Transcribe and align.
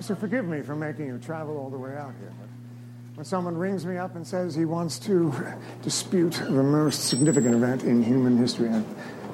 So 0.00 0.14
forgive 0.14 0.46
me 0.46 0.62
for 0.62 0.74
making 0.74 1.06
you 1.06 1.18
travel 1.18 1.58
all 1.58 1.68
the 1.68 1.76
way 1.76 1.94
out 1.94 2.14
here. 2.18 2.32
But 2.40 2.48
when 3.16 3.24
someone 3.24 3.56
rings 3.56 3.84
me 3.84 3.98
up 3.98 4.16
and 4.16 4.26
says 4.26 4.54
he 4.54 4.64
wants 4.64 4.98
to 5.00 5.34
dispute 5.82 6.32
the 6.32 6.62
most 6.62 7.08
significant 7.08 7.54
event 7.54 7.84
in 7.84 8.02
human 8.02 8.38
history, 8.38 8.70
I 8.70 8.82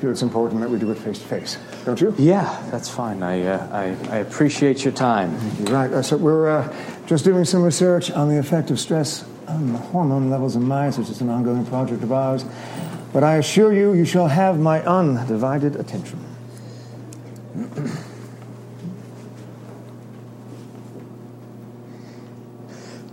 feel 0.00 0.10
it's 0.10 0.22
important 0.22 0.60
that 0.60 0.68
we 0.68 0.78
do 0.78 0.90
it 0.90 0.98
face 0.98 1.20
to 1.20 1.24
face. 1.24 1.58
Don't 1.84 2.00
you? 2.00 2.12
Yeah, 2.18 2.62
that's 2.70 2.88
fine. 2.88 3.22
I, 3.22 3.46
uh, 3.46 3.68
I, 3.72 4.14
I, 4.14 4.18
appreciate 4.18 4.84
your 4.84 4.92
time. 4.92 5.38
You're 5.58 5.72
right. 5.72 5.92
Uh, 5.92 6.02
so 6.02 6.16
we're 6.16 6.50
uh, 6.50 6.76
just 7.06 7.24
doing 7.24 7.44
some 7.44 7.62
research 7.62 8.10
on 8.10 8.28
the 8.28 8.38
effect 8.38 8.70
of 8.70 8.80
stress 8.80 9.24
on 9.46 9.72
the 9.72 9.78
hormone 9.78 10.30
levels 10.30 10.56
in 10.56 10.64
mice, 10.64 10.98
which 10.98 11.08
is 11.08 11.20
an 11.20 11.30
ongoing 11.30 11.64
project 11.64 12.02
of 12.02 12.10
ours. 12.10 12.44
But 13.12 13.22
I 13.22 13.36
assure 13.36 13.72
you, 13.72 13.94
you 13.94 14.04
shall 14.04 14.26
have 14.26 14.58
my 14.58 14.82
undivided 14.82 15.76
attention. 15.76 16.22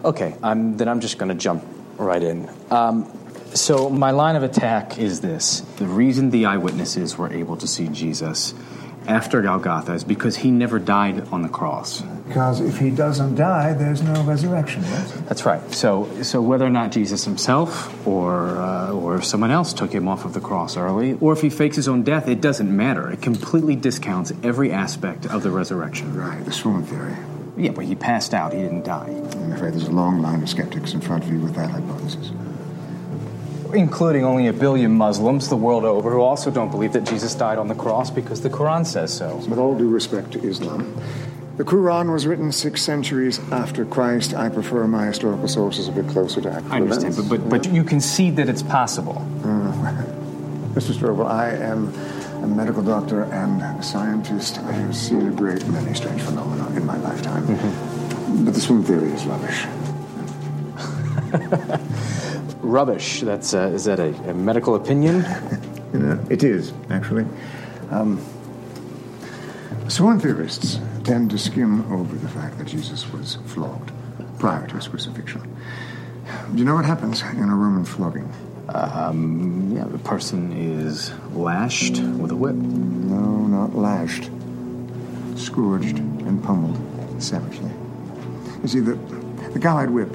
Okay, 0.03 0.35
I'm, 0.43 0.77
then 0.77 0.87
I'm 0.87 0.99
just 0.99 1.17
going 1.17 1.29
to 1.29 1.35
jump 1.35 1.63
right 1.97 2.21
in. 2.21 2.49
Um, 2.69 3.11
so, 3.53 3.89
my 3.89 4.11
line 4.11 4.35
of 4.35 4.43
attack 4.43 4.97
is 4.97 5.21
this 5.21 5.59
the 5.77 5.85
reason 5.85 6.31
the 6.31 6.45
eyewitnesses 6.45 7.17
were 7.17 7.31
able 7.31 7.55
to 7.57 7.67
see 7.67 7.87
Jesus 7.87 8.53
after 9.07 9.41
Golgotha 9.41 9.93
is 9.93 10.03
because 10.03 10.37
he 10.37 10.51
never 10.51 10.79
died 10.79 11.27
on 11.29 11.41
the 11.41 11.49
cross. 11.49 12.01
Because 12.27 12.61
if 12.61 12.79
he 12.79 12.89
doesn't 12.89 13.35
die, 13.35 13.73
there's 13.73 14.01
no 14.01 14.23
resurrection. 14.23 14.81
Right? 14.83 15.07
That's 15.27 15.45
right. 15.45 15.73
So, 15.73 16.23
so 16.23 16.41
whether 16.41 16.65
or 16.65 16.69
not 16.69 16.91
Jesus 16.91 17.25
himself 17.25 18.07
or 18.07 18.57
uh, 18.57 18.91
or 18.91 19.21
someone 19.21 19.51
else 19.51 19.73
took 19.73 19.93
him 19.93 20.07
off 20.07 20.25
of 20.25 20.33
the 20.33 20.41
cross 20.41 20.77
early, 20.77 21.13
or 21.19 21.33
if 21.33 21.41
he 21.41 21.49
fakes 21.49 21.75
his 21.75 21.87
own 21.87 22.03
death, 22.03 22.27
it 22.27 22.41
doesn't 22.41 22.75
matter. 22.75 23.11
It 23.11 23.21
completely 23.21 23.75
discounts 23.75 24.31
every 24.41 24.71
aspect 24.71 25.25
of 25.25 25.43
the 25.43 25.51
resurrection. 25.51 26.15
Right, 26.15 26.43
the 26.43 26.51
swoon 26.51 26.83
theory. 26.83 27.15
Yeah, 27.55 27.71
but 27.71 27.85
he 27.85 27.95
passed 27.95 28.33
out. 28.33 28.53
He 28.53 28.61
didn't 28.61 28.83
die. 28.85 29.07
I'm 29.07 29.51
afraid 29.51 29.73
there's 29.73 29.87
a 29.87 29.91
long 29.91 30.21
line 30.21 30.41
of 30.41 30.49
skeptics 30.49 30.93
in 30.93 31.01
front 31.01 31.23
of 31.23 31.31
you 31.31 31.39
with 31.39 31.55
that 31.55 31.69
hypothesis. 31.69 32.31
Including 33.73 34.23
only 34.23 34.47
a 34.47 34.53
billion 34.53 34.91
Muslims 34.91 35.49
the 35.49 35.57
world 35.57 35.83
over 35.83 36.11
who 36.11 36.21
also 36.21 36.51
don't 36.51 36.69
believe 36.69 36.93
that 36.93 37.03
Jesus 37.05 37.33
died 37.33 37.57
on 37.57 37.67
the 37.67 37.75
cross 37.75 38.09
because 38.11 38.41
the 38.41 38.49
Quran 38.49 38.85
says 38.85 39.15
so. 39.15 39.35
With 39.35 39.57
all 39.59 39.75
due 39.77 39.89
respect 39.89 40.31
to 40.33 40.43
Islam, 40.43 40.95
the 41.57 41.63
Quran 41.63 42.11
was 42.11 42.25
written 42.25 42.51
six 42.51 42.81
centuries 42.81 43.39
after 43.51 43.85
Christ. 43.85 44.33
I 44.33 44.49
prefer 44.49 44.87
my 44.87 45.05
historical 45.05 45.47
sources 45.47 45.87
a 45.87 45.91
bit 45.91 46.07
closer 46.07 46.41
to 46.41 46.51
actual 46.51 46.73
I 46.73 46.77
understand, 46.77 47.13
events. 47.13 47.29
but, 47.29 47.49
but, 47.49 47.63
but 47.63 47.73
you 47.73 47.83
concede 47.83 48.35
that 48.37 48.49
it's 48.49 48.63
possible. 48.63 49.17
Uh, 49.43 49.71
Mr. 50.73 50.93
Strobel, 50.93 51.27
I 51.27 51.51
am 51.51 51.93
a 52.43 52.47
medical 52.47 52.83
doctor 52.83 53.23
and 53.23 53.61
a 53.61 53.81
scientist. 53.81 54.59
I 54.59 54.73
have 54.73 54.95
seen 54.95 55.27
a 55.27 55.31
great 55.31 55.65
many 55.67 55.93
strange 55.93 56.21
phenomena 56.21 56.67
in 56.75 56.85
my 56.85 56.97
lifetime. 56.97 57.45
But 58.43 58.53
the 58.53 58.59
swoon 58.59 58.83
theory 58.83 59.11
is 59.11 59.25
rubbish. 59.25 59.65
Rubbish. 62.61 63.21
That's 63.21 63.53
uh, 63.53 63.71
is 63.73 63.85
that 63.85 63.99
a, 63.99 64.13
a 64.29 64.33
medical 64.33 64.75
opinion? 64.75 65.25
You 65.93 65.99
know, 65.99 66.19
it 66.27 66.43
is, 66.43 66.73
actually. 66.89 67.23
Um, 67.91 68.19
swoon 69.89 70.19
theorists 70.19 70.79
tend 71.03 71.29
to 71.29 71.37
skim 71.37 71.91
over 71.93 72.15
the 72.15 72.29
fact 72.29 72.57
that 72.57 72.65
Jesus 72.65 73.07
was 73.13 73.37
flogged 73.45 73.91
prior 74.39 74.65
to 74.65 74.75
his 74.77 74.87
crucifixion. 74.87 75.41
Do 76.51 76.57
you 76.57 76.65
know 76.65 76.73
what 76.73 76.85
happens 76.85 77.21
in 77.21 77.47
a 77.47 77.55
Roman 77.55 77.85
flogging? 77.85 78.27
Um, 78.73 79.71
yeah, 79.75 79.83
the 79.83 79.99
person 79.99 80.51
is 80.51 81.11
lashed 81.33 81.99
with 81.99 82.31
a 82.31 82.35
whip. 82.35 82.55
No, 82.55 83.45
not 83.47 83.75
lashed. 83.75 84.31
Scourged 85.35 85.99
and 85.99 86.43
pummeled 86.43 86.79
savagely. 87.21 87.69
You 88.63 88.67
see, 88.67 88.79
the, 88.79 88.95
the 89.53 89.59
cowhide 89.59 89.91
whip 89.91 90.09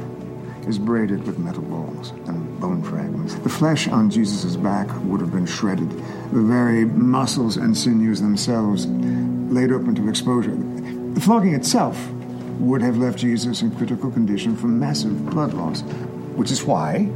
is 0.67 0.79
braided 0.79 1.25
with 1.25 1.39
metal 1.39 1.62
balls 1.62 2.11
and 2.27 2.61
bone 2.61 2.83
fragments. 2.83 3.34
The 3.36 3.48
flesh 3.48 3.89
on 3.89 4.11
Jesus' 4.11 4.56
back 4.56 4.89
would 5.05 5.20
have 5.20 5.33
been 5.33 5.46
shredded, 5.46 5.90
the 5.90 6.42
very 6.42 6.85
muscles 6.85 7.57
and 7.57 7.77
sinews 7.77 8.20
themselves 8.20 8.86
laid 8.86 9.70
open 9.70 9.95
to 9.95 10.08
exposure. 10.08 10.57
The 11.14 11.20
flogging 11.20 11.55
itself 11.55 12.11
would 12.58 12.83
have 12.83 12.98
left 12.98 13.19
Jesus 13.19 13.63
in 13.63 13.70
critical 13.77 14.11
condition 14.11 14.57
from 14.57 14.79
massive 14.79 15.30
blood 15.30 15.55
loss, 15.55 15.83
which 16.35 16.51
is 16.51 16.64
why 16.64 17.08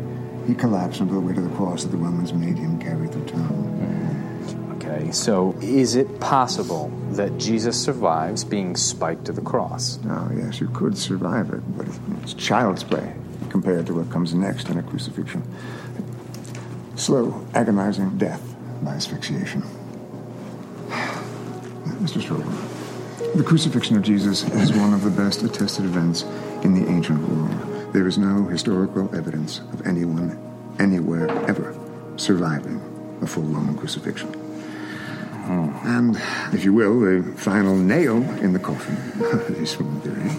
he 0.46 0.54
collapsed 0.54 1.00
under 1.00 1.14
the 1.14 1.20
weight 1.20 1.36
of 1.36 1.44
the 1.44 1.56
cross 1.56 1.84
that 1.84 1.90
the 1.90 1.96
Romans 1.96 2.32
made 2.32 2.58
him 2.58 2.78
carry 2.78 3.08
through 3.08 3.24
town. 3.26 4.76
Okay, 4.76 5.12
so 5.12 5.54
is 5.60 5.94
it 5.94 6.20
possible 6.20 6.90
that 7.12 7.38
Jesus 7.38 7.80
survives 7.80 8.44
being 8.44 8.76
spiked 8.76 9.26
to 9.26 9.32
the 9.32 9.40
cross? 9.40 9.98
Oh, 10.06 10.30
yes, 10.34 10.60
you 10.60 10.68
could 10.68 10.98
survive 10.98 11.50
it, 11.50 11.60
but 11.76 11.86
it's 12.22 12.34
child's 12.34 12.82
play 12.82 13.14
compared 13.48 13.86
to 13.86 13.94
what 13.94 14.10
comes 14.10 14.34
next 14.34 14.68
in 14.68 14.78
a 14.78 14.82
crucifixion. 14.82 15.42
Slow, 16.96 17.46
agonizing 17.54 18.18
death 18.18 18.54
by 18.82 18.94
asphyxiation. 18.94 19.62
Mr. 22.02 22.20
Strobel, 22.20 23.34
the 23.34 23.44
crucifixion 23.44 23.96
of 23.96 24.02
Jesus 24.02 24.42
is 24.50 24.72
one 24.72 24.92
of 24.92 25.04
the 25.04 25.10
best 25.10 25.42
attested 25.42 25.84
events 25.84 26.22
in 26.64 26.74
the 26.74 26.90
ancient 26.90 27.20
world. 27.28 27.71
There 27.92 28.08
is 28.08 28.16
no 28.16 28.44
historical 28.46 29.14
evidence 29.14 29.58
of 29.72 29.86
anyone, 29.86 30.38
anywhere, 30.78 31.28
ever 31.46 31.74
surviving 32.16 32.80
a 33.20 33.26
full 33.26 33.42
Roman 33.42 33.76
crucifixion. 33.76 34.30
Oh. 35.44 35.80
And, 35.84 36.16
if 36.54 36.64
you 36.64 36.72
will, 36.72 37.00
the 37.00 37.22
final 37.36 37.76
nail 37.76 38.16
in 38.40 38.54
the 38.54 38.58
coffin 38.58 38.96
of 39.32 39.46
this 39.48 39.74
theory 39.74 40.30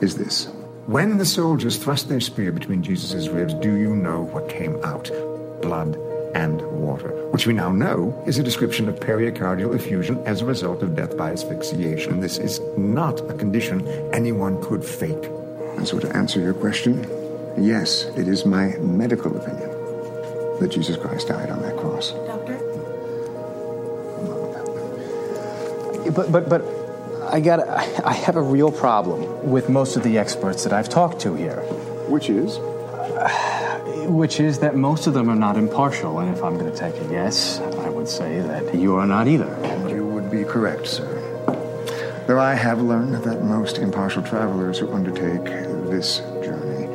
is 0.00 0.16
this. 0.16 0.46
When 0.86 1.18
the 1.18 1.24
soldiers 1.24 1.76
thrust 1.76 2.08
their 2.08 2.20
spear 2.20 2.50
between 2.50 2.82
Jesus' 2.82 3.28
ribs, 3.28 3.54
do 3.54 3.76
you 3.76 3.94
know 3.94 4.22
what 4.22 4.48
came 4.48 4.82
out? 4.82 5.08
Blood 5.62 5.96
and 6.34 6.60
water, 6.72 7.10
which 7.30 7.46
we 7.46 7.52
now 7.52 7.70
know 7.70 8.20
is 8.26 8.38
a 8.38 8.42
description 8.42 8.88
of 8.88 8.98
pericardial 8.98 9.74
effusion 9.74 10.18
as 10.26 10.40
a 10.40 10.46
result 10.46 10.82
of 10.82 10.96
death 10.96 11.16
by 11.16 11.30
asphyxiation. 11.30 12.18
This 12.18 12.38
is 12.38 12.58
not 12.76 13.20
a 13.30 13.34
condition 13.34 13.86
anyone 14.12 14.60
could 14.62 14.84
fake. 14.84 15.30
And 15.76 15.86
so, 15.86 15.98
to 15.98 16.14
answer 16.16 16.40
your 16.40 16.54
question, 16.54 17.06
yes, 17.56 18.04
it 18.16 18.28
is 18.28 18.44
my 18.44 18.76
medical 18.78 19.36
opinion 19.36 19.70
that 20.60 20.68
Jesus 20.70 20.96
Christ 20.96 21.28
died 21.28 21.50
on 21.50 21.62
that 21.62 21.76
cross. 21.76 22.12
Doctor? 22.12 22.58
But 26.10 26.30
but 26.30 26.48
but 26.48 26.62
I 27.32 27.40
got 27.40 27.60
I 28.04 28.12
have 28.12 28.36
a 28.36 28.42
real 28.42 28.70
problem 28.70 29.50
with 29.50 29.68
most 29.68 29.96
of 29.96 30.02
the 30.02 30.18
experts 30.18 30.64
that 30.64 30.72
I've 30.72 30.88
talked 30.88 31.20
to 31.20 31.34
here, 31.34 31.60
Which 32.08 32.28
is? 32.28 32.58
which 34.08 34.40
is 34.40 34.58
that 34.58 34.74
most 34.74 35.06
of 35.06 35.14
them 35.14 35.30
are 35.30 35.36
not 35.36 35.56
impartial. 35.56 36.18
And 36.18 36.34
if 36.36 36.42
I'm 36.42 36.58
going 36.58 36.70
to 36.70 36.76
take 36.76 36.96
a 36.96 37.04
guess, 37.08 37.60
I 37.60 37.88
would 37.88 38.08
say 38.08 38.40
that 38.40 38.74
you 38.74 38.96
are 38.96 39.06
not 39.06 39.28
either. 39.28 39.48
And 39.62 39.90
you 39.90 40.04
would 40.06 40.30
be 40.30 40.44
correct, 40.44 40.86
sir. 40.88 41.11
Though 42.32 42.40
I 42.40 42.54
have 42.54 42.80
learned 42.80 43.16
that 43.24 43.44
most 43.44 43.76
impartial 43.76 44.22
travelers 44.22 44.78
who 44.78 44.90
undertake 44.90 45.44
this 45.90 46.20
journey 46.42 46.86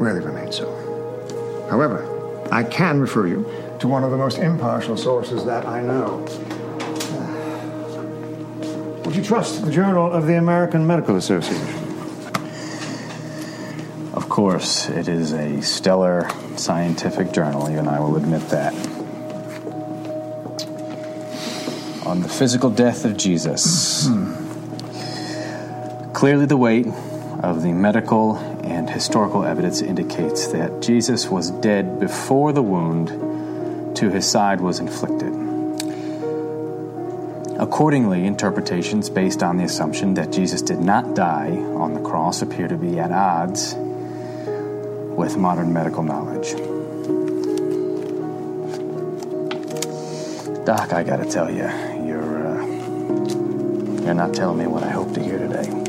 rarely 0.00 0.20
remain 0.24 0.50
so. 0.50 1.66
However, 1.68 2.48
I 2.50 2.62
can 2.62 2.98
refer 2.98 3.26
you 3.26 3.44
to 3.80 3.86
one 3.86 4.02
of 4.02 4.10
the 4.10 4.16
most 4.16 4.38
impartial 4.38 4.96
sources 4.96 5.44
that 5.44 5.66
I 5.66 5.82
know. 5.82 6.24
Would 9.04 9.14
you 9.14 9.22
trust 9.22 9.62
the 9.62 9.70
Journal 9.70 10.10
of 10.10 10.26
the 10.26 10.38
American 10.38 10.86
Medical 10.86 11.16
Association? 11.16 11.66
Of 14.14 14.30
course, 14.30 14.88
it 14.88 15.06
is 15.06 15.34
a 15.34 15.60
stellar 15.60 16.30
scientific 16.56 17.30
journal, 17.30 17.66
and 17.66 17.90
I 17.90 18.00
will 18.00 18.16
admit 18.16 18.48
that. 18.48 18.72
On 22.06 22.22
the 22.22 22.28
physical 22.30 22.70
death 22.70 23.04
of 23.04 23.18
Jesus. 23.18 24.06
Hmm. 24.06 24.25
Clearly, 26.16 26.46
the 26.46 26.56
weight 26.56 26.86
of 27.40 27.62
the 27.62 27.72
medical 27.72 28.36
and 28.64 28.88
historical 28.88 29.44
evidence 29.44 29.82
indicates 29.82 30.46
that 30.46 30.80
Jesus 30.80 31.28
was 31.28 31.50
dead 31.50 32.00
before 32.00 32.54
the 32.54 32.62
wound 32.62 33.08
to 33.96 34.08
his 34.08 34.26
side 34.26 34.62
was 34.62 34.80
inflicted. 34.80 35.30
Accordingly, 37.58 38.24
interpretations 38.24 39.10
based 39.10 39.42
on 39.42 39.58
the 39.58 39.64
assumption 39.64 40.14
that 40.14 40.32
Jesus 40.32 40.62
did 40.62 40.78
not 40.78 41.14
die 41.14 41.50
on 41.50 41.92
the 41.92 42.00
cross 42.00 42.40
appear 42.40 42.66
to 42.66 42.78
be 42.78 42.98
at 42.98 43.12
odds 43.12 43.74
with 43.76 45.36
modern 45.36 45.74
medical 45.74 46.02
knowledge. 46.02 46.52
Doc, 50.64 50.94
I 50.94 51.02
gotta 51.02 51.26
tell 51.26 51.50
you, 51.50 51.68
you're 52.08 52.46
uh, 52.46 52.66
you're 54.02 54.14
not 54.14 54.32
telling 54.32 54.56
me 54.56 54.66
what 54.66 54.82
I 54.82 54.88
hope 54.88 55.12
to 55.12 55.22
hear 55.22 55.36
today. 55.36 55.85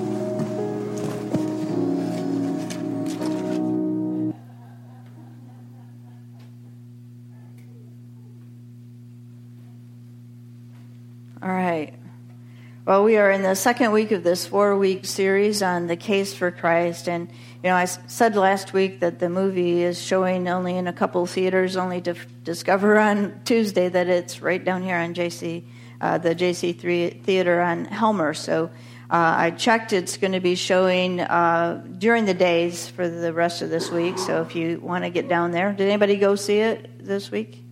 We 13.17 13.21
are 13.21 13.31
in 13.31 13.41
the 13.41 13.55
second 13.55 13.91
week 13.93 14.11
of 14.11 14.23
this 14.23 14.45
four 14.45 14.77
week 14.77 15.03
series 15.03 15.63
on 15.63 15.87
the 15.87 15.95
case 15.95 16.35
for 16.35 16.51
Christ. 16.51 17.09
And, 17.09 17.27
you 17.63 17.69
know, 17.71 17.75
I 17.75 17.85
said 17.85 18.35
last 18.35 18.73
week 18.73 18.99
that 18.99 19.17
the 19.17 19.27
movie 19.27 19.81
is 19.81 19.99
showing 19.99 20.47
only 20.47 20.77
in 20.77 20.85
a 20.85 20.93
couple 20.93 21.25
theaters, 21.25 21.77
only 21.77 21.99
to 22.01 22.13
discover 22.43 22.99
on 23.09 23.41
Tuesday 23.43 23.89
that 23.89 24.07
it's 24.07 24.39
right 24.43 24.63
down 24.63 24.83
here 24.83 24.97
on 24.97 25.15
JC, 25.15 25.63
uh, 25.99 26.19
the 26.19 26.35
JC3 26.35 27.23
theater 27.23 27.59
on 27.59 27.85
Helmer. 27.85 28.35
So 28.35 28.65
uh, 28.65 28.69
I 29.09 29.49
checked, 29.49 29.93
it's 29.93 30.17
going 30.17 30.33
to 30.33 30.39
be 30.39 30.53
showing 30.53 31.19
uh, 31.19 31.83
during 31.97 32.25
the 32.25 32.35
days 32.35 32.87
for 32.87 33.09
the 33.09 33.33
rest 33.33 33.63
of 33.63 33.71
this 33.71 33.89
week. 33.89 34.19
So 34.19 34.43
if 34.43 34.55
you 34.55 34.79
want 34.79 35.05
to 35.05 35.09
get 35.09 35.27
down 35.27 35.49
there, 35.49 35.73
did 35.73 35.87
anybody 35.87 36.17
go 36.17 36.35
see 36.35 36.59
it 36.59 37.03
this 37.03 37.31
week? 37.31 37.63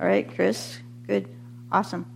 All 0.00 0.06
right, 0.08 0.28
Chris? 0.34 0.80
Good. 1.06 1.28
Awesome. 1.70 2.06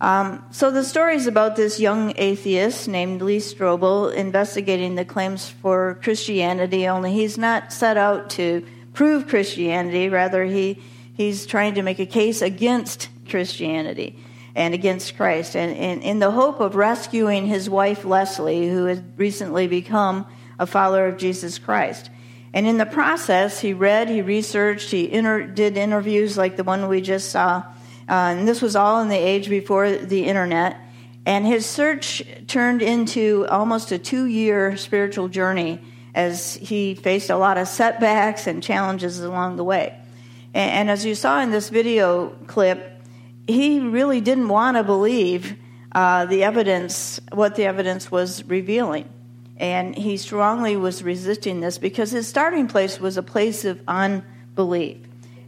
Um, 0.00 0.44
so 0.50 0.70
the 0.70 0.84
story 0.84 1.16
is 1.16 1.26
about 1.26 1.56
this 1.56 1.80
young 1.80 2.12
atheist 2.16 2.86
named 2.86 3.22
Lee 3.22 3.38
Strobel 3.38 4.12
investigating 4.12 4.94
the 4.94 5.04
claims 5.04 5.48
for 5.48 5.98
Christianity. 6.02 6.86
Only 6.86 7.12
he's 7.12 7.38
not 7.38 7.72
set 7.72 7.96
out 7.96 8.30
to 8.30 8.66
prove 8.92 9.26
Christianity; 9.26 10.08
rather, 10.08 10.44
he 10.44 10.82
he's 11.14 11.46
trying 11.46 11.74
to 11.74 11.82
make 11.82 11.98
a 11.98 12.06
case 12.06 12.42
against 12.42 13.08
Christianity 13.28 14.18
and 14.54 14.74
against 14.74 15.16
Christ, 15.16 15.56
and, 15.56 15.76
and 15.76 16.02
in 16.02 16.18
the 16.18 16.30
hope 16.30 16.60
of 16.60 16.76
rescuing 16.76 17.46
his 17.46 17.68
wife 17.68 18.04
Leslie, 18.04 18.68
who 18.68 18.86
had 18.86 19.18
recently 19.18 19.66
become 19.66 20.26
a 20.58 20.66
follower 20.66 21.06
of 21.06 21.18
Jesus 21.18 21.58
Christ. 21.58 22.10
And 22.54 22.66
in 22.66 22.78
the 22.78 22.86
process, 22.86 23.60
he 23.60 23.74
read, 23.74 24.08
he 24.08 24.22
researched, 24.22 24.90
he 24.90 25.12
inter- 25.12 25.46
did 25.46 25.76
interviews 25.76 26.38
like 26.38 26.56
the 26.56 26.64
one 26.64 26.88
we 26.88 27.02
just 27.02 27.30
saw 27.30 27.64
uh, 28.08 28.34
and 28.36 28.46
this 28.46 28.62
was 28.62 28.76
all 28.76 29.00
in 29.00 29.08
the 29.08 29.16
age 29.16 29.48
before 29.48 29.90
the 29.90 30.24
internet. 30.24 30.78
And 31.24 31.44
his 31.44 31.66
search 31.66 32.22
turned 32.46 32.82
into 32.82 33.46
almost 33.50 33.90
a 33.90 33.98
two 33.98 34.26
year 34.26 34.76
spiritual 34.76 35.28
journey 35.28 35.80
as 36.14 36.54
he 36.54 36.94
faced 36.94 37.30
a 37.30 37.36
lot 37.36 37.58
of 37.58 37.66
setbacks 37.66 38.46
and 38.46 38.62
challenges 38.62 39.20
along 39.20 39.56
the 39.56 39.64
way. 39.64 39.98
And, 40.54 40.70
and 40.70 40.90
as 40.90 41.04
you 41.04 41.14
saw 41.16 41.40
in 41.40 41.50
this 41.50 41.68
video 41.68 42.28
clip, 42.46 43.02
he 43.48 43.80
really 43.80 44.20
didn't 44.20 44.48
want 44.48 44.76
to 44.76 44.84
believe 44.84 45.56
uh, 45.92 46.26
the 46.26 46.44
evidence, 46.44 47.20
what 47.32 47.56
the 47.56 47.64
evidence 47.64 48.10
was 48.10 48.44
revealing. 48.44 49.08
And 49.56 49.96
he 49.96 50.16
strongly 50.16 50.76
was 50.76 51.02
resisting 51.02 51.60
this 51.60 51.78
because 51.78 52.10
his 52.10 52.28
starting 52.28 52.68
place 52.68 53.00
was 53.00 53.16
a 53.16 53.22
place 53.22 53.64
of 53.64 53.80
unbelief. 53.88 54.98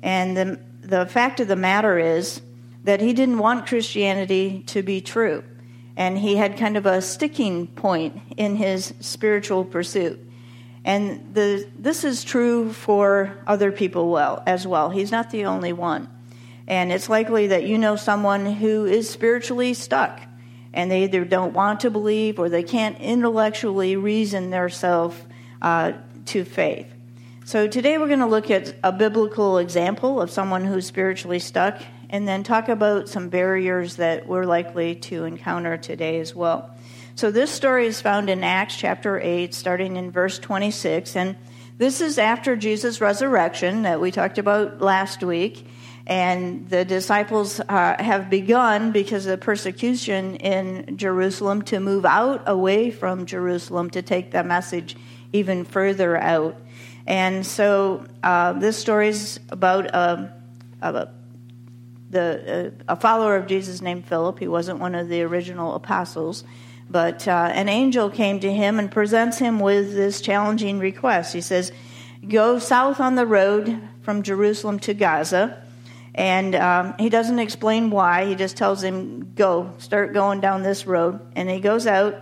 And 0.03 0.37
the, 0.37 0.61
the 0.81 1.07
fact 1.07 1.41
of 1.41 1.49
the 1.49 1.57
matter 1.57 1.99
is, 1.99 2.41
that 2.89 3.03
he 3.03 3.13
didn't 3.13 3.37
want 3.37 3.67
Christianity 3.67 4.63
to 4.69 4.83
be 4.83 5.03
true. 5.03 5.45
And 5.95 6.17
he 6.17 6.37
had 6.37 6.57
kind 6.57 6.75
of 6.75 6.87
a 6.87 7.03
sticking 7.03 7.67
point 7.67 8.19
in 8.39 8.57
his 8.57 8.95
spiritual 9.01 9.67
pursuit. 9.67 10.19
And 10.87 11.35
the, 11.35 11.69
this 11.79 12.03
is 12.03 12.25
true 12.25 12.73
for 12.73 13.37
other 13.47 13.73
people 13.73 14.11
well 14.11 14.43
as 14.47 14.67
well. 14.67 14.89
He's 14.89 15.13
not 15.13 15.31
the 15.31 15.45
only 15.45 15.75
one. 15.75 16.09
And 16.67 16.91
it's 16.91 17.11
likely 17.11 17.49
that 17.49 17.67
you 17.67 17.77
know 17.77 17.97
someone 17.97 18.47
who 18.47 18.87
is 18.87 19.11
spiritually 19.11 19.75
stuck 19.75 20.23
and 20.73 20.91
they 20.91 21.03
either 21.03 21.27
don't 21.27 21.53
want 21.53 21.81
to 21.81 21.91
believe 21.91 22.39
or 22.39 22.49
they 22.49 22.63
can't 22.63 22.99
intellectually 23.01 23.97
reason 23.97 24.49
themselves 24.49 25.15
uh, 25.61 25.93
to 26.25 26.43
faith. 26.43 26.87
So 27.45 27.69
today 27.69 27.99
we're 27.99 28.07
going 28.07 28.21
to 28.21 28.27
look 28.27 28.51
at 28.51 28.75
a 28.83 28.93
biblical 28.93 29.59
example 29.59 30.23
of 30.23 30.31
someone 30.31 30.65
who's 30.65 30.87
spiritually 30.87 31.39
stuck 31.39 31.83
and 32.11 32.27
then 32.27 32.43
talk 32.43 32.69
about 32.69 33.09
some 33.09 33.29
barriers 33.29 33.97
that 33.97 34.27
we're 34.27 34.45
likely 34.45 34.95
to 34.95 35.25
encounter 35.25 35.77
today 35.77 36.21
as 36.21 36.35
well. 36.35 36.71
So, 37.15 37.31
this 37.31 37.51
story 37.51 37.87
is 37.87 38.01
found 38.01 38.31
in 38.31 38.45
Acts 38.45 38.77
chapter 38.77 39.21
8, 39.21 39.53
starting 39.53 39.97
in 39.97 40.11
verse 40.13 40.39
26. 40.39 41.17
And 41.17 41.37
this 41.77 42.01
is 42.01 42.17
after 42.17 42.55
Jesus' 42.55 43.01
resurrection 43.01 43.83
that 43.83 44.01
we 44.01 44.11
talked 44.11 44.39
about 44.39 44.81
last 44.81 45.23
week. 45.23 45.67
And 46.07 46.71
the 46.71 46.85
disciples 46.87 47.61
uh, 47.61 48.03
have 48.03 48.31
begun, 48.31 48.93
because 48.93 49.27
of 49.27 49.31
the 49.31 49.45
persecution 49.45 50.37
in 50.37 50.97
Jerusalem, 50.97 51.63
to 51.63 51.81
move 51.81 52.07
out 52.07 52.45
away 52.47 52.91
from 52.91 53.27
Jerusalem 53.27 53.91
to 53.91 54.01
take 54.01 54.31
the 54.31 54.43
message 54.43 54.97
even 55.33 55.65
further 55.65 56.17
out. 56.17 56.57
And 57.07 57.45
so, 57.45 58.07
uh, 58.23 58.55
this 58.55 58.79
story 58.79 59.09
is 59.09 59.41
about 59.51 59.87
a, 59.87 60.33
a 60.81 61.09
the, 62.11 62.73
uh, 62.89 62.93
a 62.93 62.97
follower 62.97 63.37
of 63.37 63.47
Jesus 63.47 63.81
named 63.81 64.07
Philip. 64.07 64.39
He 64.39 64.49
wasn't 64.49 64.81
one 64.81 64.95
of 64.95 65.09
the 65.09 65.23
original 65.23 65.75
apostles. 65.75 66.45
But 66.91 67.29
uh, 67.29 67.51
an 67.53 67.69
angel 67.69 68.09
came 68.09 68.41
to 68.41 68.53
him 68.53 68.79
and 68.79 68.91
presents 68.91 69.39
him 69.39 69.61
with 69.61 69.93
this 69.93 70.21
challenging 70.21 70.79
request. 70.79 71.35
He 71.35 71.43
says, 71.43 71.71
Go 72.27 72.59
south 72.59 72.99
on 72.99 73.15
the 73.15 73.27
road 73.27 73.81
from 74.03 74.23
Jerusalem 74.23 74.79
to 74.81 74.95
Gaza. 74.95 75.63
And 76.15 76.55
um, 76.55 76.95
he 76.99 77.11
doesn't 77.11 77.39
explain 77.39 77.91
why. 77.91 78.25
He 78.25 78.35
just 78.35 78.57
tells 78.57 78.83
him, 78.83 79.35
Go, 79.35 79.75
start 79.79 80.15
going 80.15 80.41
down 80.41 80.63
this 80.63 80.87
road. 80.87 81.21
And 81.37 81.49
he 81.51 81.61
goes 81.61 81.87
out. 81.87 82.17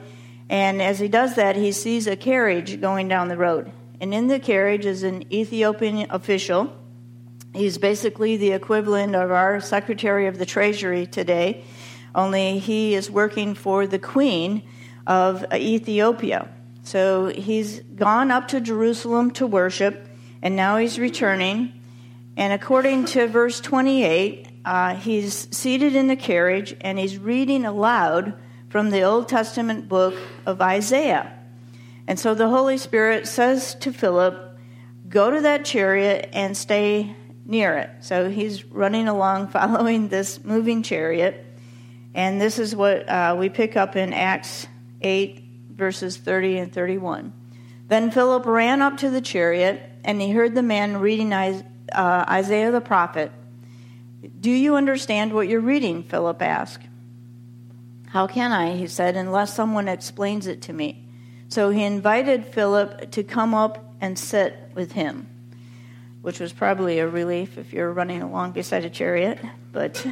And 0.49 0.83
as 0.83 0.99
he 0.99 1.09
does 1.09 1.37
that, 1.37 1.57
he 1.57 1.73
sees 1.73 2.07
a 2.07 2.17
carriage 2.17 2.81
going 2.81 3.09
down 3.09 3.29
the 3.29 3.37
road. 3.37 3.71
And 4.01 4.13
in 4.13 4.27
the 4.27 4.39
carriage 4.39 4.85
is 4.85 5.03
an 5.03 5.33
Ethiopian 5.33 6.11
official 6.11 6.77
He's 7.57 7.79
basically 7.79 8.37
the 8.37 8.53
equivalent 8.53 9.17
of 9.17 9.31
our 9.31 9.61
Secretary 9.61 10.27
of 10.27 10.39
the 10.39 10.45
Treasury 10.45 11.07
today, 11.07 11.65
only 12.15 12.59
he 12.59 12.95
is 12.95 13.11
working 13.11 13.55
for 13.55 13.87
the 13.87 13.99
Queen 13.99 14.63
of 15.07 15.43
Ethiopia. 15.55 16.51
So 16.83 17.29
he's 17.29 17.81
gone 17.81 18.31
up 18.31 18.49
to 18.49 18.61
Jerusalem 18.61 19.31
to 19.33 19.47
worship, 19.47 20.07
and 20.43 20.55
now 20.55 20.77
he's 20.77 20.99
returning. 20.99 21.73
And 22.37 22.53
according 22.53 23.07
to 23.07 23.27
verse 23.27 23.59
28, 23.61 24.49
uh, 24.67 24.95
he's 24.97 25.49
seated 25.57 25.97
in 25.97 26.09
the 26.09 26.17
carriage 26.17 26.77
and 26.83 26.99
he's 26.99 27.17
reading 27.17 27.65
aloud 27.65 28.35
from 28.69 28.91
the 28.91 29.01
Old 29.03 29.29
Testament 29.29 29.89
book 29.89 30.15
of 30.45 30.61
Isaiah. 30.61 31.33
And 32.07 32.21
so 32.21 32.35
the 32.35 32.51
Holy 32.51 32.77
Spirit 32.77 33.27
says 33.27 33.75
to 33.77 33.93
Philip, 33.93 34.59
Go 35.09 35.31
to 35.31 35.41
that 35.41 35.65
chariot 35.65 36.29
and 36.33 36.55
stay 36.57 37.17
near 37.47 37.77
it. 37.79 37.91
So 38.01 38.29
he's 38.29 38.65
running 38.65 39.09
along 39.09 39.49
following 39.53 40.09
this 40.09 40.43
moving 40.45 40.83
chariot. 40.83 41.45
And 42.15 42.41
this 42.41 42.59
is 42.59 42.75
what 42.75 43.09
uh, 43.09 43.37
we 43.39 43.49
pick 43.49 43.77
up 43.77 43.95
in 43.95 44.13
Acts 44.13 44.67
8, 45.03 45.43
verses 45.71 46.17
30 46.17 46.59
and 46.59 46.73
31. 46.73 47.33
Then 47.89 48.11
Philip 48.11 48.47
ran 48.47 48.83
up 48.83 48.97
to 48.99 49.11
the 49.11 49.21
chariot, 49.21 49.81
and 50.03 50.21
he 50.21 50.31
heard 50.31 50.55
the 50.55 50.63
man 50.63 50.97
reading 50.97 51.33
uh, 51.33 51.63
Isaiah 51.95 52.73
the 52.73 52.81
prophet. 52.81 53.31
Do 54.41 54.51
you 54.51 54.77
understand 54.77 55.33
what 55.33 55.47
you're 55.47 55.61
reading? 55.61 56.03
Philip 56.03 56.41
asked. 56.43 56.85
How 58.09 58.27
can 58.27 58.51
I, 58.51 58.75
he 58.77 58.87
said, 58.87 59.15
unless 59.15 59.55
someone 59.55 59.89
explains 59.89 60.47
it 60.47 60.63
to 60.63 60.73
me? 60.73 61.07
So 61.49 61.71
he 61.71 61.85
invited 61.85 62.47
Philip 62.47 63.11
to 63.13 63.23
come 63.23 63.55
up 63.55 63.95
and 64.01 64.19
sit 64.19 64.57
with 64.75 64.93
him 64.93 65.29
which 66.27 66.41
was 66.41 66.53
probably 66.53 66.99
a 66.99 67.07
relief 67.07 67.57
if 67.57 67.73
you're 67.73 67.93
running 67.93 68.21
along 68.21 68.51
beside 68.51 68.85
a 68.85 68.91
chariot. 68.91 69.39
But 69.71 70.05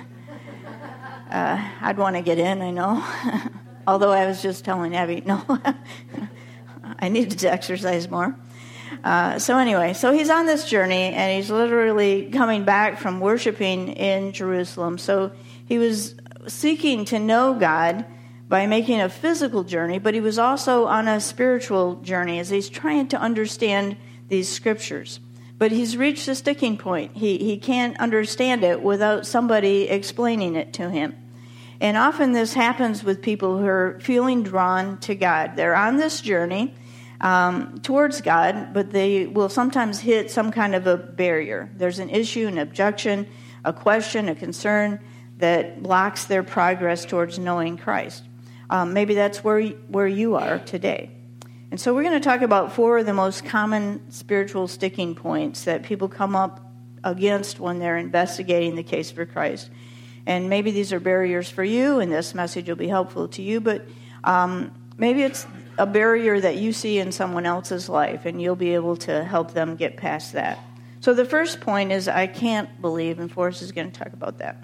uh, 1.29 1.71
I'd 1.81 1.99
want 1.99 2.15
to 2.15 2.23
get 2.23 2.39
in, 2.39 2.63
I 2.63 2.71
know. 2.71 3.05
Although 3.89 4.13
I 4.13 4.25
was 4.25 4.41
just 4.41 4.65
telling 4.65 4.95
Abby, 4.95 5.25
no, 5.27 5.43
I 7.01 7.09
needed 7.09 7.41
to 7.41 7.53
exercise 7.53 8.09
more. 8.09 8.37
Uh, 9.03 9.41
so, 9.41 9.59
anyway, 9.59 9.93
so 9.93 10.13
he's 10.13 10.31
on 10.31 10.47
this 10.47 10.71
journey 10.71 11.13
and 11.13 11.37
he's 11.37 11.51
literally 11.51 12.31
coming 12.31 12.65
back 12.65 13.01
from 13.01 13.19
worshiping 13.19 13.89
in 13.89 14.31
Jerusalem. 14.31 14.99
So, 14.99 15.33
he 15.67 15.79
was 15.79 16.15
seeking 16.47 17.07
to 17.07 17.19
know 17.19 17.55
God 17.55 18.07
by 18.49 18.69
making 18.69 19.01
a 19.01 19.09
physical 19.09 19.65
journey, 19.65 19.99
but 19.99 20.15
he 20.15 20.21
was 20.21 20.39
also 20.39 20.85
on 20.85 21.09
a 21.09 21.21
spiritual 21.21 21.97
journey 22.03 22.39
as 22.39 22.51
he's 22.51 22.69
trying 22.69 23.09
to 23.09 23.19
understand 23.19 23.97
these 24.29 24.49
scriptures. 24.49 25.19
But 25.57 25.73
he's 25.73 25.97
reached 25.97 26.27
a 26.29 26.35
sticking 26.35 26.77
point. 26.77 27.17
He, 27.17 27.39
he 27.39 27.59
can't 27.59 27.99
understand 28.01 28.65
it 28.65 28.83
without 28.83 29.27
somebody 29.27 29.89
explaining 29.89 30.57
it 30.57 30.73
to 30.75 30.91
him. 30.91 31.17
And 31.81 31.97
often 31.97 32.33
this 32.33 32.55
happens 32.55 33.05
with 33.05 33.23
people 33.23 33.59
who 33.59 33.67
are 33.67 33.99
feeling 34.01 34.43
drawn 34.43 34.99
to 35.01 35.15
God. 35.15 35.57
They're 35.57 35.77
on 35.77 35.97
this 35.97 36.21
journey 36.21 36.75
um, 37.21 37.81
towards 37.81 38.21
God, 38.21 38.73
but 38.73 38.91
they 38.91 39.27
will 39.27 39.49
sometimes 39.49 40.01
hit 40.01 40.31
some 40.31 40.51
kind 40.51 40.75
of 40.75 40.87
a 40.87 40.97
barrier. 40.97 41.71
There's 41.77 41.99
an 41.99 42.11
issue, 42.11 42.47
an 42.47 42.59
objection, 42.59 43.27
a 43.65 43.73
question, 43.73 44.29
a 44.29 44.35
concern 44.35 45.01
that 45.39 45.83
blocks 45.83 46.25
their 46.25 46.43
progress 46.43 47.05
towards 47.05 47.39
knowing 47.39 47.77
Christ. 47.77 48.25
Um, 48.71 48.93
maybe 48.93 49.15
that's 49.15 49.43
where, 49.43 49.63
where 49.63 50.07
you 50.07 50.37
are 50.37 50.59
today. 50.59 51.11
And 51.75 51.81
so 51.81 51.93
we're 51.93 52.05
going 52.05 52.15
to 52.15 52.25
talk 52.25 52.43
about 52.43 52.73
four 52.73 52.99
of 52.99 53.07
the 53.07 53.13
most 53.13 53.45
common 53.45 54.09
spiritual 54.13 54.69
sticking 54.69 55.17
points 55.17 55.65
that 55.65 55.83
people 55.83 56.07
come 56.07 56.37
up 56.37 56.61
against 57.03 57.59
when 57.59 57.81
they're 57.81 57.97
investigating 57.97 58.77
the 58.77 58.85
case 58.85 59.11
for 59.11 59.27
Christ. 59.27 59.71
And 60.25 60.49
maybe 60.49 60.71
these 60.71 60.93
are 60.93 61.01
barriers 61.01 61.51
for 61.51 61.65
you, 61.65 61.99
and 61.99 62.13
this 62.13 62.33
message 62.33 62.69
will 62.69 62.77
be 62.77 62.87
helpful 62.87 63.27
to 63.27 63.43
you, 63.43 63.61
but 63.61 63.89
um, 64.23 64.73
maybe 64.99 65.25
it's 65.25 65.49
a 65.77 65.85
barrier 65.85 66.41
that 66.41 66.59
you 66.59 66.73
see 66.73 67.01
in 67.01 67.11
someone 67.11 67.45
else's 67.45 67.89
life, 67.89 68.25
and 68.25 68.41
you'll 68.41 68.55
be 68.55 68.75
able 68.75 68.95
to 68.99 69.25
help 69.25 69.53
them 69.53 69.75
get 69.75 69.97
past 69.97 70.35
that. 70.35 70.61
So 71.01 71.13
the 71.13 71.25
first 71.25 71.61
point 71.61 71.91
is 71.91 72.07
I 72.07 72.29
can't 72.29 72.81
believe, 72.81 73.19
and 73.19 73.29
Forrest 73.29 73.63
is 73.63 73.73
going 73.73 73.91
to 73.91 73.99
talk 73.99 74.13
about 74.13 74.39
that. 74.39 74.63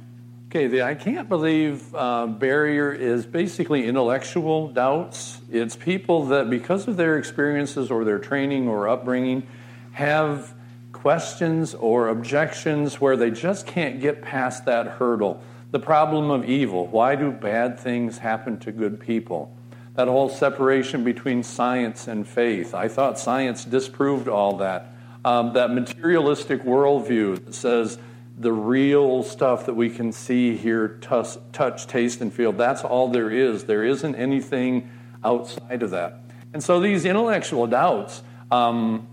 Okay, 0.51 0.67
the 0.67 0.83
I 0.83 0.97
can't 0.97 1.29
believe 1.29 1.95
uh, 1.95 2.27
barrier 2.27 2.93
is 2.93 3.25
basically 3.25 3.87
intellectual 3.87 4.67
doubts. 4.67 5.41
It's 5.49 5.77
people 5.77 6.25
that, 6.27 6.51
because 6.51 6.89
of 6.89 6.97
their 6.97 7.19
experiences 7.19 7.89
or 7.89 8.05
their 8.05 8.19
training 8.19 8.67
or 8.67 8.89
upbringing, 8.89 9.47
have 9.93 10.53
questions 10.91 11.77
or 11.77 12.09
objections 12.09 13.01
where 13.01 13.17
they 13.17 13.31
just 13.31 13.65
can't 13.65 14.01
get 14.01 14.23
past 14.23 14.65
that 14.65 14.89
hurdle. 14.89 15.41
The 15.71 15.79
problem 15.79 16.33
of 16.33 16.45
evil. 16.45 16.89
Why 16.89 17.15
do 17.15 17.31
bad 17.31 17.79
things 17.79 18.19
happen 18.19 18.59
to 18.59 18.73
good 18.73 18.99
people? 18.99 19.57
That 19.95 20.09
whole 20.09 20.29
separation 20.29 21.05
between 21.05 21.45
science 21.45 22.09
and 22.09 22.27
faith. 22.27 22.75
I 22.75 22.89
thought 22.89 23.21
science 23.21 23.65
disproved 23.65 24.27
all 24.27 24.57
that. 24.57 24.93
Um, 25.25 25.53
that 25.53 25.71
materialistic 25.71 26.65
worldview 26.65 27.45
that 27.45 27.55
says 27.55 27.99
the 28.41 28.53
real 28.53 29.23
stuff 29.23 29.67
that 29.67 29.75
we 29.75 29.91
can 29.91 30.13
see, 30.13 30.57
hear, 30.57 30.89
touch, 31.03 31.37
touch, 31.53 31.87
taste, 31.87 32.23
and 32.23 32.33
feel, 32.33 32.53
that's 32.53 32.83
all 32.83 33.09
there 33.09 33.31
is. 33.31 33.65
There 33.65 33.85
isn't 33.85 34.15
anything 34.15 34.91
outside 35.23 35.83
of 35.83 35.91
that. 35.91 36.23
And 36.55 36.65
so 36.65 36.81
these 36.81 37.05
intellectual 37.05 37.67
doubts 37.67 38.23
um, 38.51 39.07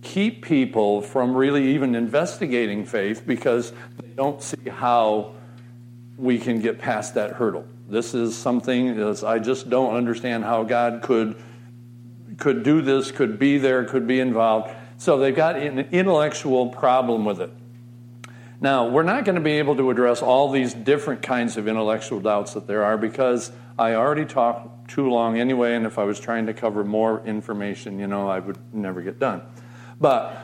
keep 0.00 0.44
people 0.44 1.02
from 1.02 1.34
really 1.34 1.74
even 1.74 1.96
investigating 1.96 2.86
faith 2.86 3.26
because 3.26 3.72
they 4.00 4.10
don't 4.14 4.40
see 4.40 4.68
how 4.70 5.32
we 6.16 6.38
can 6.38 6.60
get 6.60 6.78
past 6.78 7.14
that 7.14 7.32
hurdle. 7.32 7.66
This 7.88 8.14
is 8.14 8.36
something 8.36 8.96
that 8.96 9.24
I 9.24 9.40
just 9.40 9.68
don't 9.68 9.94
understand 9.94 10.44
how 10.44 10.62
God 10.62 11.02
could 11.02 11.36
could 12.38 12.62
do 12.62 12.82
this, 12.82 13.10
could 13.10 13.38
be 13.38 13.56
there, 13.56 13.84
could 13.84 14.06
be 14.06 14.20
involved. 14.20 14.70
So 14.98 15.18
they've 15.18 15.34
got 15.34 15.56
an 15.56 15.78
intellectual 15.90 16.68
problem 16.68 17.24
with 17.24 17.40
it. 17.40 17.50
Now, 18.60 18.88
we're 18.88 19.02
not 19.02 19.24
going 19.24 19.34
to 19.34 19.42
be 19.42 19.52
able 19.52 19.76
to 19.76 19.90
address 19.90 20.22
all 20.22 20.50
these 20.50 20.72
different 20.72 21.22
kinds 21.22 21.56
of 21.56 21.68
intellectual 21.68 22.20
doubts 22.20 22.54
that 22.54 22.66
there 22.66 22.84
are 22.84 22.96
because 22.96 23.52
I 23.78 23.94
already 23.94 24.24
talked 24.24 24.88
too 24.88 25.10
long 25.10 25.38
anyway, 25.38 25.74
and 25.74 25.84
if 25.84 25.98
I 25.98 26.04
was 26.04 26.18
trying 26.18 26.46
to 26.46 26.54
cover 26.54 26.82
more 26.82 27.22
information, 27.26 27.98
you 27.98 28.06
know, 28.06 28.28
I 28.28 28.38
would 28.38 28.56
never 28.72 29.02
get 29.02 29.18
done. 29.18 29.42
But 30.00 30.38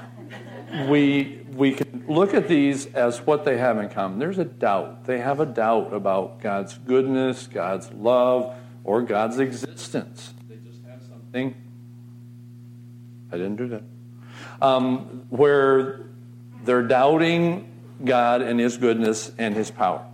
we, 0.89 1.41
we 1.53 1.73
can 1.73 2.05
look 2.07 2.35
at 2.35 2.49
these 2.49 2.87
as 2.87 3.21
what 3.23 3.45
they 3.45 3.57
have 3.57 3.79
in 3.79 3.89
common. 3.89 4.19
There's 4.19 4.39
a 4.39 4.45
doubt. 4.45 5.05
They 5.05 5.19
have 5.19 5.41
a 5.41 5.47
doubt 5.47 5.95
about 5.95 6.41
God's 6.41 6.77
goodness, 6.77 7.47
God's 7.47 7.91
love, 7.93 8.55
or 8.85 9.01
God's 9.01 9.39
existence. 9.39 10.35
They 10.49 10.57
just 10.57 10.85
have 10.85 11.03
something. 11.03 11.55
I 13.31 13.37
didn't 13.37 13.57
do 13.57 13.69
that. 13.69 13.83
Um, 14.61 15.27
where 15.31 16.07
they're 16.65 16.83
doubting 16.83 17.72
God 18.05 18.43
and 18.43 18.59
His 18.61 18.77
goodness 18.77 19.33
and 19.39 19.55
His 19.55 19.71
power. 19.71 20.05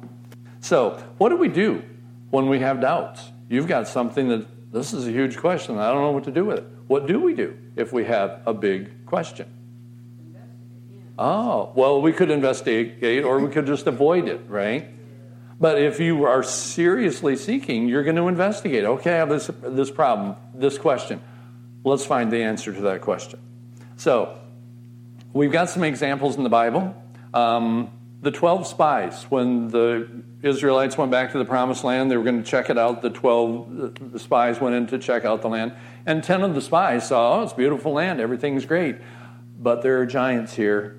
So, 0.60 1.02
what 1.18 1.30
do 1.30 1.36
we 1.36 1.48
do 1.48 1.82
when 2.30 2.48
we 2.48 2.60
have 2.60 2.80
doubts? 2.80 3.30
You've 3.48 3.68
got 3.68 3.88
something 3.88 4.28
that 4.28 4.72
this 4.72 4.92
is 4.92 5.06
a 5.06 5.10
huge 5.10 5.38
question. 5.38 5.78
I 5.78 5.90
don't 5.92 6.02
know 6.02 6.12
what 6.12 6.24
to 6.24 6.30
do 6.30 6.44
with 6.44 6.58
it. 6.58 6.64
What 6.86 7.06
do 7.06 7.20
we 7.20 7.34
do 7.34 7.56
if 7.76 7.92
we 7.92 8.04
have 8.04 8.40
a 8.46 8.52
big 8.52 9.06
question? 9.06 9.46
Oh, 11.18 11.72
well, 11.74 12.00
we 12.00 12.12
could 12.12 12.30
investigate 12.30 13.24
or 13.24 13.40
we 13.40 13.50
could 13.50 13.66
just 13.66 13.86
avoid 13.86 14.28
it, 14.28 14.42
right? 14.48 14.88
But 15.60 15.82
if 15.82 15.98
you 15.98 16.24
are 16.24 16.44
seriously 16.44 17.34
seeking, 17.34 17.88
you're 17.88 18.04
going 18.04 18.16
to 18.16 18.28
investigate. 18.28 18.84
Okay, 18.84 19.14
I 19.14 19.16
have 19.16 19.28
this, 19.28 19.50
this 19.62 19.90
problem, 19.90 20.36
this 20.54 20.78
question. 20.78 21.20
Let's 21.82 22.04
find 22.04 22.30
the 22.30 22.42
answer 22.42 22.72
to 22.72 22.80
that 22.82 23.00
question. 23.00 23.40
So, 23.96 24.38
we've 25.32 25.50
got 25.50 25.70
some 25.70 25.82
examples 25.82 26.36
in 26.36 26.44
the 26.44 26.48
Bible. 26.48 26.94
Um, 27.34 27.90
the 28.20 28.30
12 28.30 28.66
spies, 28.66 29.24
when 29.24 29.68
the 29.68 30.08
Israelites 30.42 30.98
went 30.98 31.10
back 31.10 31.32
to 31.32 31.38
the 31.38 31.44
promised 31.44 31.84
land, 31.84 32.10
they 32.10 32.16
were 32.16 32.24
going 32.24 32.42
to 32.42 32.48
check 32.48 32.68
it 32.68 32.78
out. 32.78 33.00
The 33.00 33.10
12 33.10 34.12
the 34.12 34.18
spies 34.18 34.60
went 34.60 34.74
in 34.74 34.86
to 34.88 34.98
check 34.98 35.24
out 35.24 35.42
the 35.42 35.48
land. 35.48 35.72
And 36.04 36.22
10 36.22 36.42
of 36.42 36.54
the 36.54 36.60
spies 36.60 37.08
saw, 37.08 37.38
oh, 37.38 37.42
it's 37.42 37.52
beautiful 37.52 37.92
land, 37.92 38.20
everything's 38.20 38.66
great. 38.66 38.96
But 39.60 39.82
there 39.82 40.00
are 40.00 40.06
giants 40.06 40.54
here, 40.54 40.96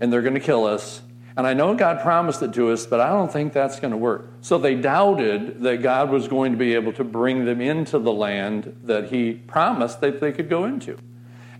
and 0.00 0.12
they're 0.12 0.22
going 0.22 0.34
to 0.34 0.40
kill 0.40 0.64
us. 0.64 1.02
And 1.36 1.46
I 1.46 1.52
know 1.52 1.74
God 1.74 2.00
promised 2.00 2.42
it 2.42 2.54
to 2.54 2.70
us, 2.70 2.86
but 2.86 2.98
I 2.98 3.10
don't 3.10 3.30
think 3.30 3.52
that's 3.52 3.78
going 3.78 3.90
to 3.90 3.96
work. 3.96 4.30
So 4.40 4.56
they 4.56 4.74
doubted 4.74 5.62
that 5.62 5.82
God 5.82 6.10
was 6.10 6.28
going 6.28 6.52
to 6.52 6.58
be 6.58 6.74
able 6.74 6.94
to 6.94 7.04
bring 7.04 7.44
them 7.44 7.60
into 7.60 7.98
the 7.98 8.12
land 8.12 8.80
that 8.84 9.10
He 9.10 9.34
promised 9.34 10.00
that 10.00 10.18
they 10.20 10.32
could 10.32 10.48
go 10.48 10.64
into. 10.64 10.96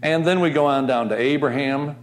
And 0.02 0.26
then 0.26 0.40
we 0.40 0.50
go 0.50 0.66
on 0.66 0.86
down 0.86 1.10
to 1.10 1.20
Abraham, 1.20 1.96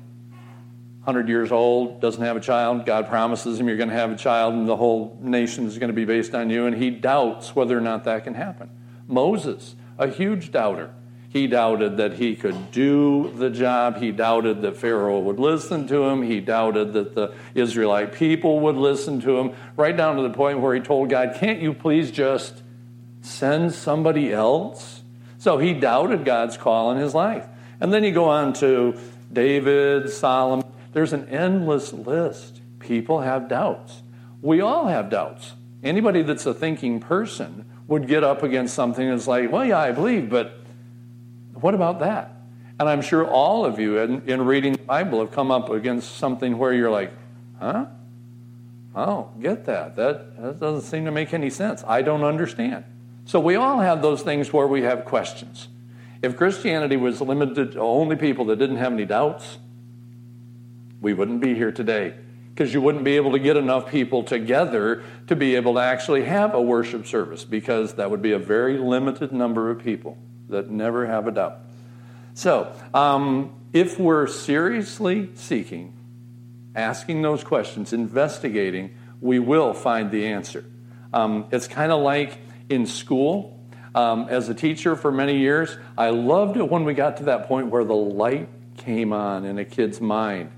100 1.04 1.28
years 1.28 1.52
old, 1.52 2.00
doesn't 2.00 2.24
have 2.24 2.38
a 2.38 2.40
child. 2.40 2.86
God 2.86 3.10
promises 3.10 3.60
him 3.60 3.68
you're 3.68 3.76
going 3.76 3.90
to 3.90 3.96
have 3.96 4.12
a 4.12 4.16
child 4.16 4.54
and 4.54 4.66
the 4.66 4.78
whole 4.78 5.18
nation 5.22 5.66
is 5.68 5.78
going 5.78 5.90
to 5.90 5.94
be 5.94 6.06
based 6.06 6.34
on 6.34 6.50
you. 6.50 6.66
And 6.66 6.78
he 6.78 6.92
doubts 6.92 7.54
whether 7.54 7.78
or 7.78 7.82
not 7.82 8.06
that 8.06 8.24
can 8.24 8.34
happen. 8.36 8.70
Moses, 9.06 9.76
a 9.98 10.08
huge 10.08 10.52
doubter. 10.52 10.92
He 11.28 11.48
doubted 11.48 11.98
that 11.98 12.14
he 12.14 12.38
could 12.38 12.72
do 12.72 13.34
the 13.36 13.50
job. 13.50 13.98
He 13.98 14.12
doubted 14.12 14.62
that 14.62 14.78
Pharaoh 14.78 15.20
would 15.20 15.40
listen 15.40 15.88
to 15.88 16.04
him. 16.04 16.22
He 16.22 16.40
doubted 16.40 16.94
that 16.94 17.16
the 17.16 17.34
Israelite 17.54 18.14
people 18.14 18.62
would 18.62 18.78
listen 18.78 19.20
to 19.22 19.40
him, 19.40 19.54
right 19.76 19.98
down 19.98 20.16
to 20.16 20.22
the 20.22 20.30
point 20.30 20.60
where 20.60 20.74
he 20.74 20.80
told 20.80 21.10
God, 21.10 21.36
Can't 21.36 21.60
you 21.60 21.74
please 21.74 22.12
just 22.12 22.62
send 23.22 23.74
somebody 23.74 24.32
else? 24.32 25.02
So 25.40 25.58
he 25.58 25.74
doubted 25.74 26.24
God's 26.24 26.56
call 26.56 26.92
in 26.92 26.98
his 26.98 27.14
life. 27.14 27.46
And 27.82 27.92
then 27.92 28.06
you 28.06 28.14
go 28.14 28.30
on 28.30 28.54
to 28.54 28.98
David, 29.34 30.10
Solomon. 30.10 30.63
There's 30.94 31.14
an 31.14 31.28
endless 31.30 31.92
list. 31.92 32.62
People 32.80 33.22
have 33.22 33.48
doubts. 33.48 34.02
We 34.42 34.62
all 34.62 34.88
have 34.88 35.10
doubts. 35.10 35.54
Anybody 35.84 36.22
that's 36.22 36.46
a 36.46 36.54
thinking 36.54 37.00
person 37.00 37.66
would 37.88 38.08
get 38.08 38.24
up 38.24 38.44
against 38.44 38.74
something 38.74 39.08
and 39.08 39.18
that's 39.18 39.28
like, 39.28 39.52
well, 39.52 39.66
yeah, 39.66 39.80
I 39.80 39.92
believe, 39.92 40.30
but 40.30 40.60
what 41.54 41.74
about 41.74 42.00
that? 42.00 42.32
And 42.80 42.90
I'm 42.90 43.02
sure 43.02 43.26
all 43.26 43.66
of 43.66 43.80
you 43.80 44.00
in, 44.00 44.28
in 44.28 44.46
reading 44.46 44.74
the 44.74 44.84
Bible 44.84 45.20
have 45.20 45.32
come 45.32 45.52
up 45.52 45.70
against 45.70 46.18
something 46.18 46.58
where 46.58 46.74
you're 46.74 46.92
like, 46.92 47.12
huh? 47.60 47.86
Oh, 48.96 49.30
get 49.42 49.66
that. 49.66 49.96
that. 49.96 50.42
That 50.42 50.60
doesn't 50.60 50.90
seem 50.90 51.06
to 51.06 51.12
make 51.12 51.34
any 51.34 51.50
sense. 51.50 51.84
I 51.88 52.02
don't 52.02 52.24
understand. 52.24 52.84
So 53.26 53.40
we 53.40 53.56
all 53.56 53.80
have 53.80 54.02
those 54.02 54.22
things 54.22 54.52
where 54.52 54.68
we 54.68 54.82
have 54.84 55.06
questions. 55.06 55.68
If 56.22 56.38
Christianity 56.38 56.98
was 56.98 57.22
limited 57.22 57.74
to 57.74 57.80
only 57.80 58.16
people 58.16 58.46
that 58.46 58.58
didn't 58.58 58.78
have 58.78 58.94
any 58.94 59.06
doubts, 59.06 59.58
we 61.04 61.14
wouldn't 61.14 61.42
be 61.42 61.54
here 61.54 61.72
today 61.72 62.16
because 62.56 62.74
you 62.74 62.82
wouldn't 62.82 63.04
be 63.04 63.18
able 63.18 63.34
to 63.34 63.40
get 63.40 63.58
enough 63.58 63.92
people 63.92 64.24
together 64.24 65.04
to 65.28 65.36
be 65.36 65.56
able 65.56 65.74
to 65.74 65.80
actually 65.82 66.24
have 66.24 66.54
a 66.54 66.62
worship 66.62 67.06
service 67.06 67.44
because 67.44 67.96
that 67.96 68.10
would 68.10 68.22
be 68.22 68.32
a 68.32 68.40
very 68.40 68.78
limited 68.78 69.32
number 69.32 69.70
of 69.70 69.84
people 69.84 70.18
that 70.50 70.70
never 70.70 71.06
have 71.06 71.28
a 71.28 71.32
doubt. 71.32 71.60
So, 72.36 72.74
um, 72.94 73.54
if 73.74 74.00
we're 74.00 74.28
seriously 74.28 75.30
seeking, 75.36 75.94
asking 76.76 77.22
those 77.22 77.44
questions, 77.44 77.92
investigating, 77.92 78.96
we 79.20 79.40
will 79.40 79.74
find 79.74 80.10
the 80.10 80.28
answer. 80.28 80.64
Um, 81.12 81.48
it's 81.52 81.68
kind 81.68 81.92
of 81.92 82.02
like 82.02 82.38
in 82.70 82.86
school. 82.86 83.60
Um, 83.94 84.28
as 84.30 84.48
a 84.48 84.54
teacher 84.54 84.96
for 84.96 85.12
many 85.12 85.38
years, 85.38 85.76
I 85.98 86.12
loved 86.12 86.58
it 86.58 86.70
when 86.70 86.86
we 86.86 86.94
got 86.94 87.18
to 87.18 87.24
that 87.26 87.48
point 87.48 87.68
where 87.68 87.84
the 87.84 87.94
light 87.94 88.48
came 88.78 89.12
on 89.12 89.44
in 89.44 89.60
a 89.60 89.66
kid's 89.66 90.00
mind 90.00 90.52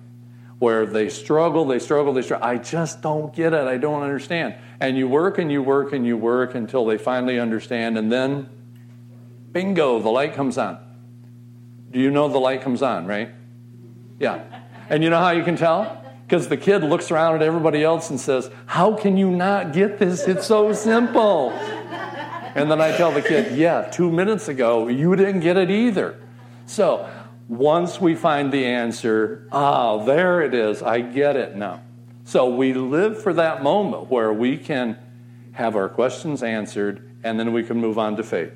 where 0.60 0.86
they 0.86 1.10
struggle, 1.10 1.66
they 1.66 1.80
struggle, 1.80 2.14
they 2.14 2.22
struggle. 2.22 2.48
I 2.48 2.58
just 2.58 3.02
don't 3.02 3.34
get 3.34 3.54
it. 3.54 3.68
I 3.68 3.78
don't 3.78 4.04
understand. 4.04 4.56
And 4.80 4.98
you 4.98 5.08
work 5.08 5.38
and 5.38 5.52
you 5.52 5.62
work 5.62 5.94
and 5.94 6.06
you 6.06 6.18
work 6.18 6.56
until 6.56 6.86
they 6.86 6.98
finally 6.98 7.40
understand, 7.40 7.98
and 7.98 8.12
then 8.12 8.50
bingo, 9.52 10.00
the 10.00 10.10
light 10.10 10.34
comes 10.34 10.58
on. 10.58 10.80
Do 11.92 12.00
you 12.00 12.12
know 12.12 12.28
the 12.28 12.40
light 12.40 12.62
comes 12.62 12.82
on, 12.82 13.06
right? 13.06 13.30
Yeah. 14.20 14.44
And 14.90 15.04
you 15.04 15.10
know 15.10 15.20
how 15.20 15.32
you 15.32 15.44
can 15.44 15.56
tell? 15.56 16.04
Because 16.28 16.48
the 16.48 16.58
kid 16.58 16.84
looks 16.84 17.12
around 17.12 17.36
at 17.36 17.42
everybody 17.42 17.84
else 17.84 18.10
and 18.10 18.20
says, 18.20 18.50
How 18.66 18.96
can 18.96 19.16
you 19.16 19.30
not 19.30 19.74
get 19.74 20.00
this? 20.00 20.28
It's 20.28 20.46
so 20.46 20.74
simple. 20.74 21.52
And 21.52 22.72
then 22.72 22.82
I 22.82 22.96
tell 22.98 23.12
the 23.12 23.22
kid, 23.22 23.58
Yeah, 23.58 23.84
two 23.84 24.12
minutes 24.12 24.48
ago, 24.48 24.88
you 24.88 25.16
didn't 25.16 25.42
get 25.42 25.58
it 25.58 25.70
either. 25.70 26.20
So 26.66 27.10
once 27.48 28.02
we 28.02 28.16
find 28.16 28.52
the 28.52 28.66
answer, 28.66 29.48
ah, 29.52 30.04
there 30.04 30.42
it 30.42 30.54
is, 30.54 30.82
I 30.82 31.02
get 31.02 31.36
it 31.36 31.56
now. 31.56 31.82
So 32.24 32.50
we 32.56 32.74
live 32.74 33.22
for 33.22 33.34
that 33.34 33.62
moment 33.62 34.10
where 34.10 34.34
we 34.34 34.58
can 34.58 34.98
have 35.52 35.76
our 35.76 35.88
questions 35.88 36.42
answered 36.42 37.18
and 37.24 37.40
then 37.40 37.54
we 37.54 37.64
can 37.64 37.78
move 37.78 38.00
on 38.00 38.16
to 38.18 38.24
faith. 38.24 38.54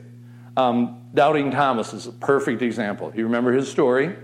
Um, 0.57 1.03
Doubting 1.13 1.51
Thomas 1.51 1.93
is 1.93 2.07
a 2.07 2.11
perfect 2.11 2.61
example. 2.61 3.11
You 3.15 3.23
remember 3.23 3.51
his 3.51 3.69
story? 3.69 4.15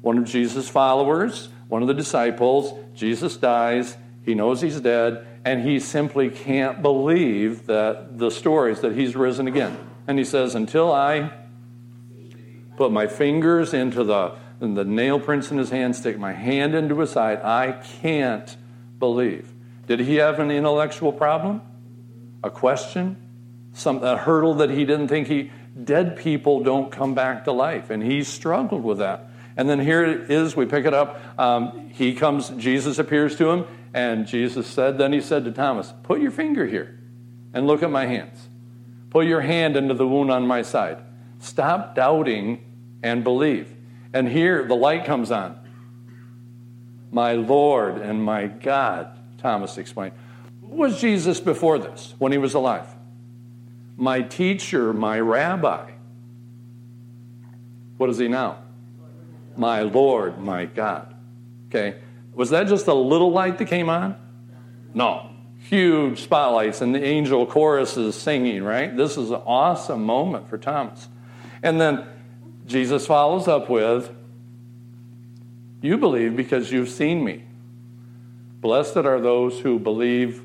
One 0.00 0.18
of 0.18 0.24
Jesus' 0.24 0.68
followers, 0.68 1.48
one 1.68 1.82
of 1.82 1.88
the 1.88 1.94
disciples, 1.94 2.74
Jesus 2.94 3.36
dies, 3.36 3.96
He 4.24 4.34
knows 4.34 4.60
he's 4.60 4.80
dead, 4.80 5.26
and 5.44 5.62
he 5.62 5.80
simply 5.80 6.30
can't 6.30 6.82
believe 6.82 7.66
that 7.66 8.18
the 8.18 8.30
stories 8.30 8.80
that 8.80 8.94
he's 8.94 9.16
risen 9.16 9.48
again. 9.48 9.76
And 10.06 10.18
he 10.18 10.24
says, 10.24 10.54
Until 10.54 10.92
I 10.92 11.32
put 12.82 12.90
my 12.90 13.06
fingers 13.06 13.72
into 13.74 14.02
the, 14.02 14.34
the 14.58 14.84
nail 14.84 15.20
prints 15.20 15.52
in 15.52 15.56
his 15.56 15.70
hand, 15.70 15.94
stick 15.94 16.18
my 16.18 16.32
hand 16.32 16.74
into 16.74 16.98
his 16.98 17.10
side, 17.10 17.40
I 17.40 17.80
can't 18.00 18.56
believe. 18.98 19.52
Did 19.86 20.00
he 20.00 20.16
have 20.16 20.40
an 20.40 20.50
intellectual 20.50 21.12
problem? 21.12 21.62
A 22.42 22.50
question? 22.50 23.16
Some, 23.72 24.02
a 24.02 24.16
hurdle 24.16 24.54
that 24.54 24.70
he 24.70 24.84
didn't 24.84 25.06
think 25.06 25.28
he. 25.28 25.52
Dead 25.84 26.16
people 26.16 26.64
don't 26.64 26.90
come 26.90 27.14
back 27.14 27.44
to 27.44 27.52
life, 27.52 27.88
and 27.90 28.02
he 28.02 28.24
struggled 28.24 28.82
with 28.82 28.98
that. 28.98 29.28
And 29.56 29.68
then 29.68 29.78
here 29.78 30.04
it 30.04 30.28
is, 30.28 30.56
we 30.56 30.66
pick 30.66 30.84
it 30.84 30.92
up. 30.92 31.38
Um, 31.38 31.90
he 31.90 32.14
comes, 32.14 32.48
Jesus 32.50 32.98
appears 32.98 33.36
to 33.36 33.48
him, 33.48 33.64
and 33.94 34.26
Jesus 34.26 34.66
said, 34.66 34.98
Then 34.98 35.12
he 35.12 35.20
said 35.20 35.44
to 35.44 35.52
Thomas, 35.52 35.94
Put 36.02 36.20
your 36.20 36.32
finger 36.32 36.66
here 36.66 36.98
and 37.54 37.68
look 37.68 37.84
at 37.84 37.92
my 37.92 38.06
hands. 38.06 38.48
Put 39.10 39.26
your 39.26 39.42
hand 39.42 39.76
into 39.76 39.94
the 39.94 40.08
wound 40.08 40.32
on 40.32 40.48
my 40.48 40.62
side. 40.62 40.98
Stop 41.38 41.94
doubting 41.94 42.71
and 43.02 43.24
believe. 43.24 43.74
And 44.12 44.28
here 44.28 44.66
the 44.66 44.74
light 44.74 45.04
comes 45.04 45.30
on. 45.30 45.58
My 47.10 47.32
Lord 47.32 47.98
and 47.98 48.22
my 48.22 48.46
God, 48.46 49.18
Thomas 49.38 49.76
explained. 49.78 50.14
Who 50.62 50.76
was 50.76 51.00
Jesus 51.00 51.40
before 51.40 51.78
this 51.78 52.14
when 52.18 52.32
he 52.32 52.38
was 52.38 52.54
alive? 52.54 52.86
My 53.96 54.22
teacher, 54.22 54.92
my 54.92 55.20
rabbi. 55.20 55.90
What 57.98 58.10
is 58.10 58.18
he 58.18 58.28
now? 58.28 58.58
My 59.56 59.82
Lord, 59.82 60.38
my 60.38 60.64
God. 60.64 61.14
Okay. 61.68 62.00
Was 62.34 62.50
that 62.50 62.66
just 62.66 62.86
a 62.86 62.94
little 62.94 63.30
light 63.30 63.58
that 63.58 63.66
came 63.66 63.90
on? 63.90 64.16
No. 64.94 65.28
Huge 65.58 66.22
spotlights 66.22 66.80
and 66.80 66.94
the 66.94 67.02
angel 67.02 67.46
chorus 67.46 67.96
is 67.96 68.14
singing, 68.14 68.62
right? 68.62 68.96
This 68.96 69.16
is 69.16 69.30
an 69.30 69.42
awesome 69.46 70.04
moment 70.04 70.48
for 70.48 70.58
Thomas. 70.58 71.08
And 71.62 71.80
then 71.80 72.06
Jesus 72.72 73.06
follows 73.06 73.46
up 73.46 73.68
with, 73.68 74.10
You 75.82 75.98
believe 75.98 76.34
because 76.34 76.72
you've 76.72 76.88
seen 76.88 77.22
me. 77.22 77.44
Blessed 78.60 78.96
are 78.96 79.20
those 79.20 79.60
who 79.60 79.78
believe 79.78 80.42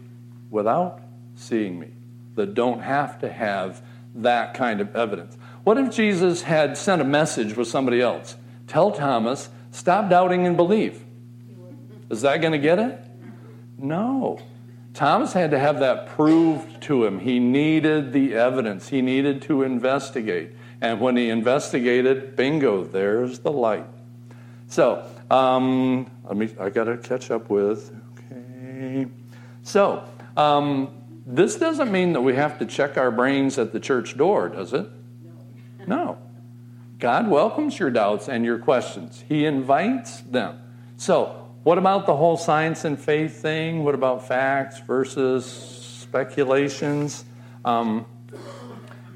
without 0.50 1.00
seeing 1.36 1.80
me, 1.80 1.92
that 2.36 2.54
don't 2.54 2.82
have 2.82 3.20
to 3.20 3.32
have 3.32 3.82
that 4.16 4.54
kind 4.56 4.82
of 4.82 4.94
evidence. 4.96 5.38
What 5.64 5.78
if 5.78 5.96
Jesus 5.96 6.42
had 6.42 6.78
sent 6.78 7.02
a 7.02 7.06
message 7.06 7.56
with 7.56 7.68
somebody 7.68 8.02
else? 8.02 8.36
Tell 8.68 8.92
Thomas, 8.92 9.50
stop 9.72 10.10
doubting 10.10 10.46
and 10.46 10.58
believe. 10.58 11.04
Is 12.10 12.22
that 12.22 12.42
going 12.42 12.54
to 12.54 12.60
get 12.60 12.80
it? 12.80 13.00
No. 13.78 14.40
Thomas 14.94 15.32
had 15.32 15.52
to 15.52 15.60
have 15.60 15.80
that 15.80 16.10
proved 16.10 16.82
to 16.84 17.06
him. 17.06 17.20
He 17.20 17.40
needed 17.40 18.12
the 18.12 18.34
evidence, 18.34 18.90
he 18.90 19.02
needed 19.02 19.44
to 19.44 19.64
investigate. 19.64 20.57
And 20.82 21.00
when 21.00 21.18
he 21.18 21.30
investigated, 21.30 22.36
bingo, 22.36 22.84
there's 22.84 23.40
the 23.40 23.52
light. 23.52 23.86
So, 24.68 25.06
um, 25.32 26.10
let 26.26 26.38
me, 26.38 26.50
I 26.60 26.70
got 26.70 26.86
to 26.86 26.98
catch 26.98 27.32
up 27.32 27.50
with, 27.50 27.96
okay. 28.32 29.08
So, 29.64 30.04
um, 30.36 30.92
this 31.26 31.56
doesn't 31.56 31.92
mean 31.92 32.14
that 32.14 32.22
we 32.22 32.36
have 32.36 32.60
to 32.60 32.66
check 32.66 32.98
our 32.98 33.12
brains 33.12 33.58
at 33.58 33.74
the 33.74 33.80
church 33.80 34.18
door, 34.18 34.50
does 34.50 34.74
it? 34.74 34.88
No. 35.88 36.18
God 37.00 37.30
welcomes 37.30 37.80
your 37.80 37.90
doubts 37.90 38.28
and 38.28 38.44
your 38.44 38.58
questions, 38.60 39.24
He 39.28 39.46
invites 39.46 40.22
them. 40.22 40.60
So, 40.98 41.48
what 41.64 41.78
about 41.78 42.06
the 42.06 42.16
whole 42.16 42.38
science 42.38 42.86
and 42.86 42.98
faith 43.00 43.42
thing? 43.42 43.84
What 43.84 43.94
about 43.94 44.28
facts 44.28 44.80
versus 44.80 45.46
speculations? 45.46 47.26
Um, 47.66 48.06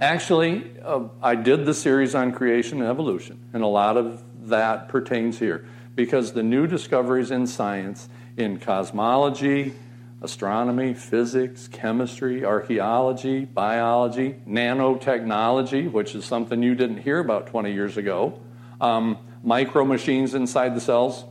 actually, 0.01 0.65
uh, 0.83 1.07
I 1.21 1.35
did 1.35 1.65
the 1.65 1.73
series 1.73 2.15
on 2.15 2.33
creation 2.33 2.81
and 2.81 2.89
evolution, 2.89 3.39
and 3.53 3.63
a 3.63 3.67
lot 3.67 3.95
of 3.95 4.49
that 4.49 4.89
pertains 4.89 5.39
here 5.39 5.65
because 5.95 6.33
the 6.33 6.43
new 6.43 6.67
discoveries 6.67 7.31
in 7.31 7.47
science, 7.47 8.09
in 8.35 8.59
cosmology, 8.59 9.73
astronomy, 10.21 10.93
physics, 10.93 11.67
chemistry, 11.67 12.43
archaeology, 12.43 13.45
biology, 13.45 14.35
nanotechnology, 14.47 15.91
which 15.91 16.15
is 16.15 16.25
something 16.25 16.61
you 16.61 16.75
didn't 16.75 16.97
hear 16.97 17.19
about 17.19 17.47
20 17.47 17.71
years 17.71 17.97
ago, 17.97 18.39
um, 18.81 19.17
micro 19.43 19.85
machines 19.85 20.33
inside 20.33 20.75
the 20.75 20.81
cells, 20.81 21.23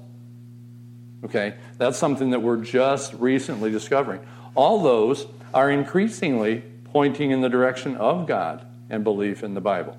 Okay? 1.24 1.54
That's 1.78 1.98
something 1.98 2.30
that 2.30 2.42
we're 2.42 2.62
just 2.62 3.12
recently 3.14 3.70
discovering. 3.70 4.20
All 4.54 4.82
those 4.82 5.26
are 5.52 5.70
increasingly 5.70 6.62
pointing 6.92 7.30
in 7.30 7.40
the 7.40 7.48
direction 7.48 7.96
of 7.96 8.26
God 8.26 8.66
and 8.88 9.04
belief 9.04 9.42
in 9.42 9.54
the 9.54 9.60
Bible. 9.60 9.96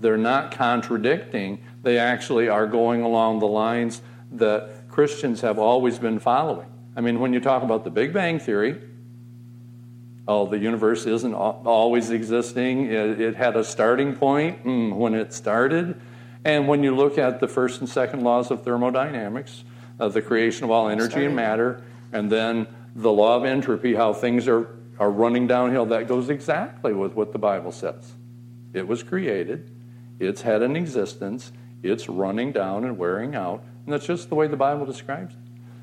They're 0.00 0.16
not 0.16 0.52
contradicting, 0.52 1.60
they 1.82 1.98
actually 1.98 2.48
are 2.48 2.66
going 2.66 3.02
along 3.02 3.40
the 3.40 3.46
lines 3.46 4.02
that 4.32 4.88
Christians 4.88 5.40
have 5.40 5.58
always 5.58 5.98
been 5.98 6.18
following. 6.18 6.68
I 6.96 7.00
mean, 7.00 7.20
when 7.20 7.32
you 7.32 7.40
talk 7.40 7.62
about 7.62 7.84
the 7.84 7.90
Big 7.90 8.12
Bang 8.12 8.38
Theory, 8.38 8.80
oh, 10.26 10.46
the 10.46 10.58
universe 10.58 11.06
isn't 11.06 11.34
always 11.34 12.10
existing. 12.10 12.86
It, 12.86 13.20
it 13.20 13.36
had 13.36 13.56
a 13.56 13.64
starting 13.64 14.14
point 14.14 14.64
mm, 14.64 14.94
when 14.94 15.14
it 15.14 15.32
started. 15.32 16.00
And 16.44 16.68
when 16.68 16.82
you 16.82 16.94
look 16.94 17.18
at 17.18 17.40
the 17.40 17.48
first 17.48 17.80
and 17.80 17.88
second 17.88 18.22
laws 18.22 18.50
of 18.50 18.62
thermodynamics, 18.62 19.64
of 19.98 20.12
the 20.12 20.22
creation 20.22 20.64
of 20.64 20.70
all 20.70 20.88
energy 20.88 21.24
and 21.24 21.34
matter, 21.34 21.82
and 22.12 22.30
then 22.30 22.66
the 22.94 23.10
law 23.10 23.36
of 23.36 23.44
entropy, 23.44 23.94
how 23.94 24.12
things 24.12 24.46
are, 24.46 24.68
are 24.98 25.10
running 25.10 25.46
downhill, 25.46 25.86
that 25.86 26.08
goes 26.08 26.28
exactly 26.28 26.92
with 26.92 27.14
what 27.14 27.32
the 27.32 27.38
Bible 27.38 27.72
says. 27.72 28.12
It 28.72 28.86
was 28.86 29.02
created, 29.02 29.70
it's 30.18 30.42
had 30.42 30.62
an 30.62 30.76
existence, 30.76 31.52
it's 31.82 32.08
running 32.08 32.52
down 32.52 32.84
and 32.84 32.98
wearing 32.98 33.34
out, 33.34 33.62
and 33.84 33.92
that's 33.92 34.06
just 34.06 34.28
the 34.28 34.34
way 34.34 34.46
the 34.48 34.56
Bible 34.56 34.84
describes 34.84 35.34
it. 35.34 35.40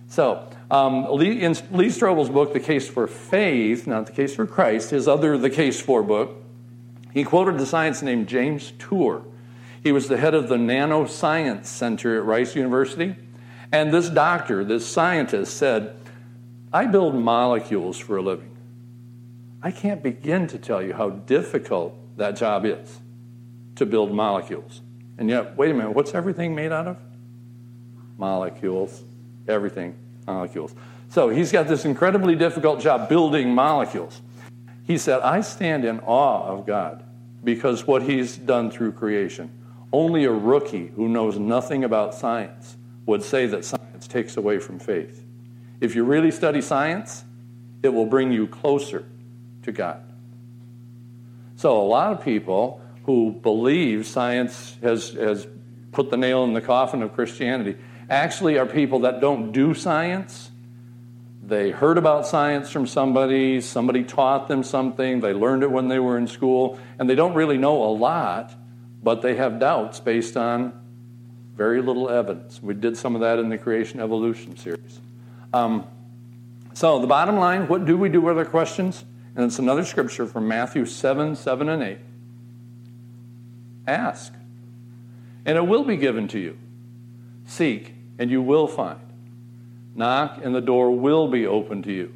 So, 0.07 0.47
um, 0.69 1.07
Lee, 1.11 1.41
in 1.41 1.53
Lee 1.71 1.87
Strobel's 1.87 2.29
book, 2.29 2.53
The 2.53 2.59
Case 2.59 2.87
for 2.87 3.07
Faith, 3.07 3.87
not 3.87 4.05
The 4.05 4.11
Case 4.11 4.35
for 4.35 4.45
Christ, 4.45 4.91
his 4.91 5.07
other 5.07 5.37
The 5.37 5.49
Case 5.49 5.81
for 5.81 6.03
book, 6.03 6.43
he 7.11 7.23
quoted 7.23 7.57
the 7.57 7.65
science 7.65 8.01
named 8.01 8.27
James 8.27 8.73
Tour. 8.77 9.25
He 9.81 9.91
was 9.91 10.07
the 10.07 10.17
head 10.17 10.33
of 10.33 10.49
the 10.49 10.57
Nanoscience 10.57 11.65
Center 11.67 12.17
at 12.17 12.25
Rice 12.25 12.55
University. 12.55 13.15
And 13.71 13.93
this 13.93 14.09
doctor, 14.09 14.63
this 14.63 14.85
scientist 14.85 15.55
said, 15.55 15.95
I 16.73 16.85
build 16.85 17.15
molecules 17.15 17.97
for 17.97 18.17
a 18.17 18.21
living. 18.21 18.54
I 19.65 19.71
can't 19.71 20.03
begin 20.03 20.45
to 20.49 20.59
tell 20.59 20.79
you 20.79 20.93
how 20.93 21.09
difficult 21.09 21.95
that 22.17 22.35
job 22.35 22.67
is 22.67 22.99
to 23.77 23.87
build 23.87 24.11
molecules. 24.11 24.81
And 25.17 25.27
yet, 25.27 25.57
wait 25.57 25.71
a 25.71 25.73
minute, 25.73 25.89
what's 25.89 26.13
everything 26.13 26.53
made 26.53 26.71
out 26.71 26.85
of? 26.85 26.97
Molecules. 28.15 29.03
Everything, 29.47 29.97
molecules. 30.27 30.75
So 31.09 31.29
he's 31.29 31.51
got 31.51 31.67
this 31.67 31.83
incredibly 31.83 32.35
difficult 32.35 32.79
job 32.79 33.09
building 33.09 33.55
molecules. 33.55 34.21
He 34.83 34.99
said, 34.99 35.21
I 35.21 35.41
stand 35.41 35.83
in 35.83 35.99
awe 36.01 36.45
of 36.45 36.67
God 36.67 37.03
because 37.43 37.87
what 37.87 38.03
he's 38.03 38.37
done 38.37 38.69
through 38.69 38.91
creation. 38.91 39.49
Only 39.91 40.25
a 40.25 40.31
rookie 40.31 40.91
who 40.95 41.09
knows 41.09 41.39
nothing 41.39 41.83
about 41.83 42.13
science 42.13 42.77
would 43.07 43.23
say 43.23 43.47
that 43.47 43.65
science 43.65 44.07
takes 44.07 44.37
away 44.37 44.59
from 44.59 44.77
faith. 44.77 45.25
If 45.81 45.95
you 45.95 46.03
really 46.03 46.29
study 46.29 46.61
science, 46.61 47.23
it 47.81 47.89
will 47.89 48.05
bring 48.05 48.31
you 48.31 48.45
closer 48.45 49.05
to 49.65 49.71
God. 49.71 50.01
So, 51.57 51.81
a 51.81 51.87
lot 51.87 52.11
of 52.11 52.23
people 52.23 52.81
who 53.03 53.31
believe 53.31 54.05
science 54.07 54.77
has, 54.81 55.11
has 55.11 55.47
put 55.91 56.09
the 56.09 56.17
nail 56.17 56.43
in 56.43 56.53
the 56.53 56.61
coffin 56.61 57.01
of 57.01 57.13
Christianity 57.13 57.77
actually 58.09 58.57
are 58.57 58.65
people 58.65 58.99
that 58.99 59.21
don't 59.21 59.51
do 59.51 59.73
science. 59.73 60.51
They 61.43 61.71
heard 61.71 61.97
about 61.97 62.27
science 62.27 62.71
from 62.71 62.87
somebody, 62.87 63.61
somebody 63.61 64.03
taught 64.03 64.47
them 64.47 64.63
something, 64.63 65.21
they 65.21 65.33
learned 65.33 65.63
it 65.63 65.71
when 65.71 65.87
they 65.87 65.99
were 65.99 66.17
in 66.17 66.27
school, 66.27 66.79
and 66.97 67.09
they 67.09 67.15
don't 67.15 67.35
really 67.35 67.57
know 67.57 67.83
a 67.83 67.93
lot, 67.93 68.53
but 69.03 69.21
they 69.21 69.35
have 69.35 69.59
doubts 69.59 69.99
based 69.99 70.35
on 70.37 70.73
very 71.55 71.81
little 71.81 72.09
evidence. 72.09 72.61
We 72.61 72.73
did 72.73 72.97
some 72.97 73.15
of 73.15 73.21
that 73.21 73.39
in 73.39 73.49
the 73.49 73.57
creation 73.57 73.99
evolution 73.99 74.57
series. 74.57 74.99
Um, 75.53 75.87
so, 76.73 76.99
the 76.99 77.07
bottom 77.07 77.37
line 77.37 77.67
what 77.67 77.85
do 77.85 77.95
we 77.95 78.09
do 78.09 78.21
with 78.21 78.37
our 78.37 78.45
questions? 78.45 79.05
And 79.35 79.45
it's 79.45 79.59
another 79.59 79.83
scripture 79.83 80.25
from 80.25 80.47
Matthew 80.47 80.85
7 80.85 81.35
7 81.35 81.69
and 81.69 81.83
8. 81.83 81.97
Ask, 83.87 84.33
and 85.45 85.57
it 85.57 85.67
will 85.67 85.83
be 85.83 85.97
given 85.97 86.27
to 86.29 86.39
you. 86.39 86.57
Seek, 87.45 87.93
and 88.17 88.31
you 88.31 88.41
will 88.41 88.67
find. 88.67 88.99
Knock, 89.93 90.39
and 90.43 90.55
the 90.55 90.61
door 90.61 90.91
will 90.91 91.27
be 91.27 91.45
open 91.45 91.83
to 91.83 91.91
you. 91.91 92.13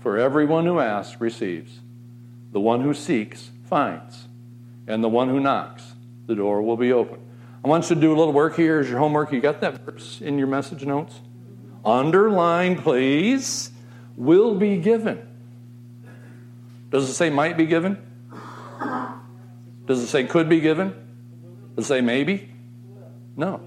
For 0.00 0.18
everyone 0.18 0.66
who 0.66 0.80
asks 0.80 1.20
receives. 1.20 1.80
The 2.52 2.60
one 2.60 2.82
who 2.82 2.94
seeks 2.94 3.50
finds. 3.64 4.26
And 4.86 5.02
the 5.02 5.08
one 5.08 5.28
who 5.28 5.40
knocks, 5.40 5.94
the 6.26 6.34
door 6.34 6.62
will 6.62 6.76
be 6.76 6.92
open. 6.92 7.20
I 7.64 7.68
want 7.68 7.88
you 7.88 7.94
to 7.94 8.00
do 8.00 8.12
a 8.12 8.16
little 8.16 8.32
work 8.32 8.56
here 8.56 8.80
as 8.80 8.88
your 8.88 8.98
homework. 8.98 9.32
You 9.32 9.40
got 9.40 9.60
that 9.60 9.80
verse 9.80 10.20
in 10.20 10.38
your 10.38 10.46
message 10.46 10.84
notes? 10.84 11.20
underline 11.84 12.76
please, 12.76 13.70
will 14.16 14.54
be 14.54 14.78
given. 14.78 15.26
Does 16.94 17.10
it 17.10 17.14
say 17.14 17.28
might 17.28 17.56
be 17.56 17.66
given? 17.66 17.98
Does 19.84 20.00
it 20.00 20.06
say 20.06 20.22
could 20.22 20.48
be 20.48 20.60
given? 20.60 20.94
Does 21.74 21.86
it 21.86 21.88
say 21.88 22.00
maybe? 22.00 22.48
No. 23.36 23.60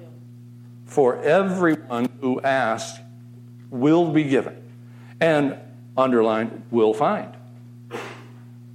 For 0.85 1.21
everyone 1.21 2.07
who 2.21 2.39
asks 2.39 3.01
will 3.69 4.13
be 4.13 4.23
given. 4.23 4.63
And 5.19 5.57
underline 5.97 6.63
will 6.71 6.93
find. 6.93 7.35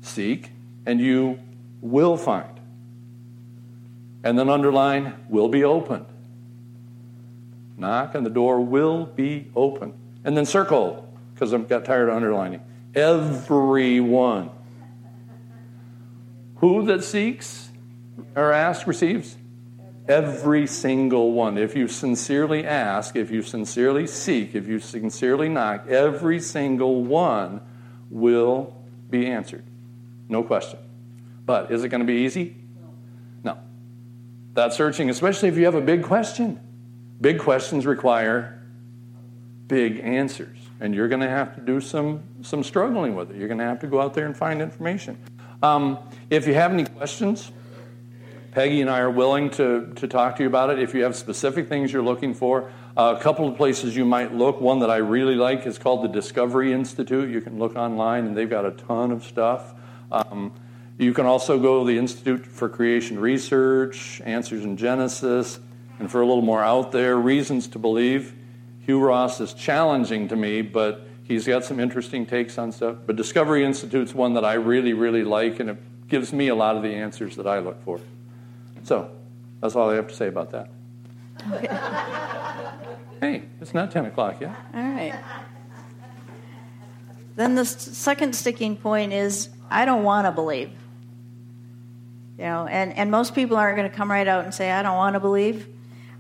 Seek 0.03 0.51
and 0.85 1.01
you 1.01 1.39
will 1.81 2.19
find. 2.19 2.61
And 4.23 4.39
then 4.39 4.51
underline 4.51 5.15
will 5.31 5.49
be 5.49 5.65
opened. 5.65 6.05
Knock 7.79 8.15
and 8.15 8.27
the 8.27 8.31
door 8.31 8.61
will 8.61 9.07
be 9.07 9.51
open. 9.57 9.95
And 10.25 10.37
then 10.37 10.45
circle, 10.45 11.11
because 11.33 11.55
I've 11.55 11.71
got 11.71 11.87
tired 11.87 12.11
of 12.11 12.17
underlining. 12.17 12.61
Everyone. 12.95 14.51
Who 16.57 16.85
that 16.87 17.03
seeks 17.03 17.71
or 18.37 18.53
asks 18.53 18.87
receives? 18.87 19.37
Every 20.09 20.67
single 20.67 21.33
one. 21.33 21.59
If 21.59 21.77
you 21.77 21.89
sincerely 21.89 22.67
ask, 22.67 23.17
if 23.17 23.31
you 23.31 23.43
sincerely 23.43 24.07
seek, 24.07 24.55
if 24.55 24.67
you 24.69 24.79
sincerely 24.79 25.49
knock, 25.49 25.87
every 25.89 26.41
single 26.41 27.05
one 27.05 27.61
will 28.11 28.77
be 29.09 29.27
answered. 29.27 29.65
No 30.29 30.43
question. 30.43 30.79
But 31.47 31.71
is 31.71 31.85
it 31.85 31.89
going 31.89 32.01
to 32.01 32.07
be 32.07 32.21
easy? 32.25 32.57
No. 33.43 33.59
That 34.55 34.73
searching, 34.73 35.09
especially 35.09 35.49
if 35.49 35.57
you 35.57 35.65
have 35.65 35.75
a 35.75 35.81
big 35.81 36.03
question. 36.03 36.61
Big 37.21 37.39
questions 37.39 37.87
require 37.87 38.61
big 39.67 40.01
answers. 40.01 40.59
And 40.83 40.97
you're 40.97 41.07
going 41.07 41.21
to 41.21 41.29
have 41.29 41.55
to 41.55 41.61
do 41.61 41.81
some, 41.81 42.25
some 42.43 42.65
struggling 42.65 43.15
with 43.15 43.31
it. 43.31 43.37
You're 43.37 43.47
going 43.47 43.61
to 43.61 43.65
have 43.65 43.79
to 43.81 43.87
go 43.87 44.01
out 44.01 44.15
there 44.15 44.27
and 44.27 44.37
find 44.37 44.61
information. 44.61 45.17
Um, 45.63 45.97
if 46.29 46.49
you 46.49 46.55
have 46.55 46.73
any 46.73 46.85
questions, 46.85 47.53
Peggy 48.51 48.81
and 48.81 48.91
I 48.91 48.99
are 48.99 49.11
willing 49.11 49.51
to, 49.51 49.93
to 49.95 50.09
talk 50.09 50.35
to 50.39 50.43
you 50.43 50.49
about 50.49 50.71
it. 50.71 50.81
If 50.81 50.93
you 50.93 51.05
have 51.05 51.15
specific 51.15 51.69
things 51.69 51.93
you're 51.93 52.03
looking 52.03 52.35
for, 52.35 52.73
uh, 52.97 53.15
a 53.17 53.23
couple 53.23 53.47
of 53.47 53.57
places 53.57 53.95
you 53.95 54.05
might 54.05 54.35
look. 54.35 54.61
One 54.61 54.81
that 54.81 54.91
I 54.91 54.97
really 54.97 55.37
like 55.37 55.69
is 55.69 55.79
called 55.79 56.03
the 56.03 56.09
Discovery 56.09 56.73
Institute. 56.73 57.31
You 57.31 57.41
can 57.41 57.61
look 57.61 57.77
online, 57.77 58.27
and 58.27 58.37
they've 58.37 58.51
got 58.51 58.67
a 58.67 58.73
ton 58.73 59.13
of 59.13 59.23
stuff. 59.23 59.75
Um, 60.11 60.53
you 60.99 61.15
can 61.15 61.27
also 61.27 61.61
go 61.61 61.85
to 61.85 61.87
the 61.87 61.97
Institute 61.97 62.45
for 62.45 62.69
Creation 62.69 63.21
Research, 63.21 64.21
Answers 64.25 64.65
in 64.65 64.77
Genesis, 64.77 65.61
and 66.01 66.11
for 66.11 66.23
a 66.23 66.27
little 66.27 66.43
more 66.43 66.61
out 66.61 66.91
there, 66.91 67.17
Reasons 67.17 67.69
to 67.69 67.79
Believe. 67.79 68.35
Hugh 68.83 69.01
Ross 69.01 69.41
is 69.41 69.55
challenging 69.55 70.29
to 70.29 70.37
me, 70.37 70.61
but 70.61 71.07
he's 71.25 71.47
got 71.47 71.65
some 71.65 71.81
interesting 71.81 72.27
takes 72.27 72.59
on 72.59 72.73
stuff. 72.73 72.99
But 73.07 73.17
Discovery 73.17 73.65
Institute's 73.65 74.15
one 74.15 74.35
that 74.35 74.45
I 74.45 74.55
really, 74.55 74.93
really 74.93 75.25
like, 75.25 75.61
and 75.61 75.71
it 75.71 76.09
gives 76.09 76.33
me 76.33 76.49
a 76.49 76.55
lot 76.55 76.77
of 76.77 76.83
the 76.83 76.95
answers 76.95 77.37
that 77.37 77.47
I 77.47 77.61
look 77.61 77.83
for. 77.85 78.01
So 78.83 79.11
that's 79.61 79.77
all 79.77 79.91
I 79.91 79.95
have 79.95 80.09
to 80.09 80.15
say 80.15 80.27
about 80.27 80.51
that. 80.51 80.69
Okay. 81.53 81.67
hey, 83.21 83.43
it's 83.61 83.73
not 83.73 83.91
10 83.91 84.07
o'clock 84.07 84.41
yet. 84.41 84.55
All 84.75 84.83
right. 84.83 85.19
Then 87.37 87.55
the 87.55 87.65
second 87.65 88.35
sticking 88.35 88.77
point 88.77 89.13
is 89.13 89.49
I 89.71 89.85
don't 89.85 90.03
want 90.03 90.27
to 90.27 90.33
believe. 90.33 90.71
You 92.37 92.45
know, 92.45 92.67
and, 92.67 92.93
and 92.95 93.11
most 93.11 93.35
people 93.35 93.57
aren't 93.57 93.77
going 93.77 93.89
to 93.89 93.97
come 93.97 94.11
right 94.11 94.27
out 94.27 94.45
and 94.45 94.53
say, 94.53 94.71
I 94.71 94.83
don't 94.83 94.97
want 94.97 95.15
to 95.15 95.21
believe. 95.21 95.69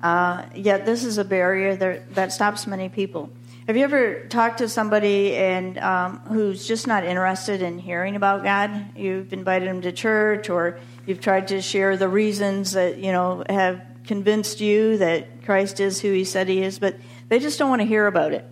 Uh, 0.02 0.44
yet 0.54 0.84
this 0.84 1.04
is 1.04 1.18
a 1.18 1.24
barrier 1.24 1.76
that, 1.76 2.14
that 2.14 2.32
stops 2.32 2.66
many 2.66 2.88
people. 2.88 3.30
Have 3.68 3.76
you 3.76 3.84
ever 3.84 4.24
talked 4.26 4.58
to 4.58 4.68
somebody 4.68 5.36
and 5.36 5.78
um, 5.78 6.18
who's 6.26 6.66
just 6.66 6.88
not 6.88 7.04
interested 7.04 7.62
in 7.62 7.78
hearing 7.78 8.16
about 8.16 8.42
God? 8.42 8.96
You've 8.96 9.32
invited 9.32 9.68
them 9.68 9.82
to 9.82 9.92
church, 9.92 10.50
or 10.50 10.80
you've 11.06 11.20
tried 11.20 11.48
to 11.48 11.62
share 11.62 11.96
the 11.96 12.08
reasons 12.08 12.72
that 12.72 12.98
you 12.98 13.12
know 13.12 13.44
have 13.48 13.80
convinced 14.04 14.60
you 14.60 14.98
that 14.98 15.44
Christ 15.44 15.78
is 15.78 16.00
who 16.00 16.12
He 16.12 16.24
said 16.24 16.48
He 16.48 16.60
is, 16.60 16.80
but 16.80 16.96
they 17.28 17.38
just 17.38 17.56
don't 17.60 17.70
want 17.70 17.82
to 17.82 17.86
hear 17.86 18.08
about 18.08 18.32
it. 18.32 18.44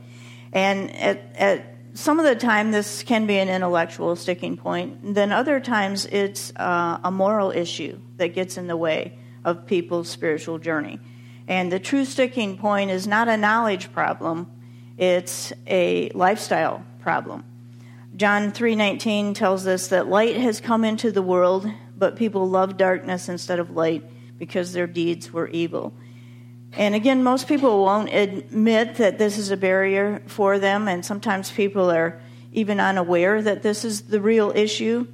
And 0.53 0.95
at, 0.95 1.35
at 1.35 1.75
some 1.95 2.21
of 2.21 2.25
the 2.25 2.37
time, 2.37 2.71
this 2.71 3.03
can 3.03 3.27
be 3.27 3.39
an 3.39 3.49
intellectual 3.49 4.15
sticking 4.15 4.57
point. 4.57 5.15
Then 5.15 5.33
other 5.33 5.59
times, 5.59 6.07
it's 6.07 6.53
uh, 6.55 7.01
a 7.03 7.11
moral 7.11 7.51
issue 7.51 7.99
that 8.19 8.29
gets 8.29 8.57
in 8.57 8.69
the 8.69 8.77
way 8.77 9.19
of 9.45 9.67
people's 9.67 10.09
spiritual 10.09 10.59
journey. 10.59 11.01
And 11.51 11.71
the 11.71 11.81
true 11.81 12.07
sticking 12.07 12.57
point 12.57 12.91
is 12.91 13.07
not 13.07 13.29
a 13.29 13.37
knowledge 13.37 13.93
problem 13.93 14.47
it's 15.01 15.51
a 15.67 16.11
lifestyle 16.11 16.85
problem. 17.01 17.43
John 18.15 18.53
3:19 18.53 19.33
tells 19.33 19.67
us 19.67 19.89
that 19.89 20.09
light 20.09 20.37
has 20.37 20.61
come 20.61 20.85
into 20.85 21.11
the 21.11 21.23
world, 21.23 21.71
but 21.97 22.17
people 22.17 22.47
love 22.47 22.77
darkness 22.77 23.27
instead 23.27 23.59
of 23.59 23.71
light 23.71 24.05
because 24.39 24.75
their 24.75 24.87
deeds 24.87 25.33
were 25.33 25.49
evil. 25.49 25.95
And 26.77 26.95
again, 26.95 27.23
most 27.23 27.49
people 27.49 27.83
won't 27.83 28.13
admit 28.13 28.97
that 28.97 29.17
this 29.17 29.39
is 29.39 29.51
a 29.51 29.57
barrier 29.57 30.21
for 30.27 30.59
them, 30.59 30.87
and 30.87 31.03
sometimes 31.03 31.51
people 31.51 31.91
are 31.91 32.21
even 32.53 32.79
unaware 32.79 33.41
that 33.41 33.63
this 33.63 33.87
is 33.87 34.03
the 34.03 34.21
real 34.21 34.53
issue. 34.55 35.07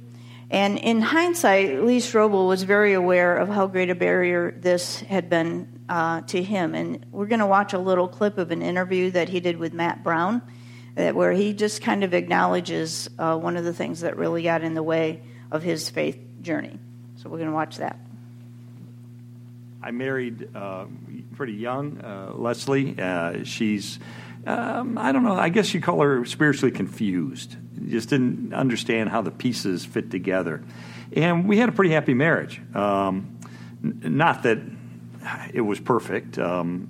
And 0.51 0.77
in 0.77 0.99
hindsight, 1.01 1.81
Lee 1.83 1.99
Strobel 1.99 2.45
was 2.49 2.63
very 2.63 2.93
aware 2.93 3.37
of 3.37 3.47
how 3.47 3.67
great 3.67 3.89
a 3.89 3.95
barrier 3.95 4.53
this 4.59 4.99
had 4.99 5.29
been 5.29 5.76
uh, 5.89 6.21
to 6.21 6.41
him. 6.41 6.75
And 6.75 7.05
we're 7.11 7.27
going 7.27 7.39
to 7.39 7.47
watch 7.47 7.73
a 7.73 7.79
little 7.79 8.07
clip 8.07 8.37
of 8.37 8.51
an 8.51 8.61
interview 8.61 9.11
that 9.11 9.29
he 9.29 9.39
did 9.39 9.57
with 9.57 9.73
Matt 9.73 10.03
Brown, 10.03 10.41
uh, 10.97 11.11
where 11.11 11.31
he 11.31 11.53
just 11.53 11.81
kind 11.81 12.03
of 12.03 12.13
acknowledges 12.13 13.09
uh, 13.17 13.37
one 13.37 13.57
of 13.57 13.63
the 13.63 13.73
things 13.73 14.01
that 14.01 14.17
really 14.17 14.43
got 14.43 14.63
in 14.63 14.73
the 14.73 14.83
way 14.83 15.21
of 15.51 15.63
his 15.63 15.89
faith 15.89 16.19
journey. 16.41 16.77
So 17.17 17.29
we're 17.29 17.37
going 17.37 17.49
to 17.49 17.55
watch 17.55 17.77
that. 17.77 17.99
I 19.81 19.91
married 19.91 20.49
uh, 20.55 20.85
pretty 21.35 21.53
young, 21.53 22.01
uh, 22.01 22.33
Leslie. 22.35 22.99
Uh, 22.99 23.43
she's, 23.43 23.99
um, 24.45 24.97
I 24.97 25.11
don't 25.11 25.23
know, 25.23 25.35
I 25.35 25.49
guess 25.49 25.73
you 25.73 25.79
call 25.79 26.01
her 26.01 26.25
spiritually 26.25 26.71
confused. 26.71 27.55
Just 27.87 28.09
didn't 28.09 28.53
understand 28.53 29.09
how 29.09 29.21
the 29.21 29.31
pieces 29.31 29.85
fit 29.85 30.11
together. 30.11 30.63
And 31.15 31.47
we 31.47 31.57
had 31.57 31.69
a 31.69 31.71
pretty 31.71 31.93
happy 31.93 32.13
marriage. 32.13 32.59
Um, 32.75 33.37
not 33.81 34.43
that 34.43 34.59
it 35.53 35.61
was 35.61 35.79
perfect. 35.79 36.37
Um, 36.37 36.89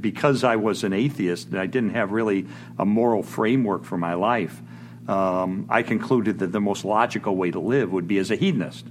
because 0.00 0.42
I 0.42 0.56
was 0.56 0.84
an 0.84 0.92
atheist 0.92 1.48
and 1.48 1.58
I 1.58 1.66
didn't 1.66 1.90
have 1.90 2.12
really 2.12 2.46
a 2.78 2.86
moral 2.86 3.22
framework 3.22 3.84
for 3.84 3.98
my 3.98 4.14
life, 4.14 4.62
um, 5.08 5.66
I 5.68 5.82
concluded 5.82 6.38
that 6.40 6.52
the 6.52 6.60
most 6.60 6.84
logical 6.84 7.36
way 7.36 7.50
to 7.50 7.60
live 7.60 7.92
would 7.92 8.08
be 8.08 8.18
as 8.18 8.30
a 8.30 8.36
hedonist, 8.36 8.86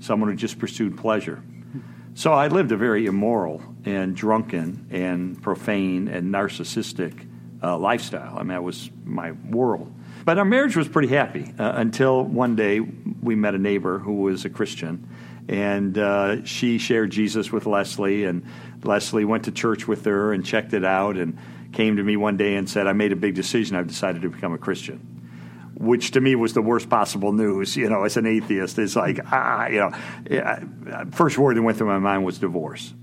someone 0.00 0.30
who 0.30 0.36
just 0.36 0.58
pursued 0.58 0.96
pleasure. 0.98 1.42
So 2.14 2.32
I 2.32 2.48
lived 2.48 2.72
a 2.72 2.76
very 2.76 3.06
immoral 3.06 3.62
and 3.84 4.16
drunken 4.16 4.86
and 4.90 5.40
profane 5.42 6.08
and 6.08 6.32
narcissistic 6.32 7.28
uh, 7.62 7.76
lifestyle. 7.76 8.34
I 8.36 8.38
mean, 8.38 8.48
that 8.48 8.62
was 8.62 8.90
my 9.04 9.32
world. 9.32 9.92
But 10.24 10.38
our 10.38 10.44
marriage 10.44 10.76
was 10.76 10.88
pretty 10.88 11.08
happy 11.08 11.52
uh, 11.58 11.72
until 11.76 12.24
one 12.24 12.56
day 12.56 12.80
we 12.80 13.34
met 13.34 13.54
a 13.54 13.58
neighbor 13.58 13.98
who 13.98 14.14
was 14.14 14.44
a 14.44 14.50
Christian 14.50 15.08
and 15.48 15.96
uh, 15.96 16.44
she 16.44 16.78
shared 16.78 17.10
Jesus 17.10 17.52
with 17.52 17.66
Leslie, 17.66 18.24
and 18.24 18.44
Leslie 18.82 19.24
went 19.24 19.44
to 19.44 19.52
church 19.52 19.86
with 19.86 20.04
her 20.04 20.32
and 20.32 20.44
checked 20.44 20.74
it 20.74 20.84
out, 20.84 21.16
and 21.16 21.38
came 21.72 21.96
to 21.96 22.02
me 22.02 22.16
one 22.16 22.36
day 22.36 22.56
and 22.56 22.68
said, 22.68 22.86
"I 22.86 22.92
made 22.92 23.12
a 23.12 23.16
big 23.16 23.34
decision. 23.34 23.76
I've 23.76 23.88
decided 23.88 24.22
to 24.22 24.30
become 24.30 24.52
a 24.52 24.58
Christian." 24.58 25.12
Which 25.78 26.12
to 26.12 26.22
me 26.22 26.34
was 26.36 26.54
the 26.54 26.62
worst 26.62 26.88
possible 26.88 27.32
news. 27.32 27.76
You 27.76 27.90
know, 27.90 28.04
as 28.04 28.16
an 28.16 28.26
atheist, 28.26 28.78
it's 28.78 28.96
like 28.96 29.20
ah, 29.30 29.66
you 29.66 29.78
know, 29.80 31.10
first 31.12 31.38
word 31.38 31.56
that 31.56 31.62
went 31.62 31.78
through 31.78 31.88
my 31.88 31.98
mind 31.98 32.24
was 32.24 32.38
divorce. 32.38 32.94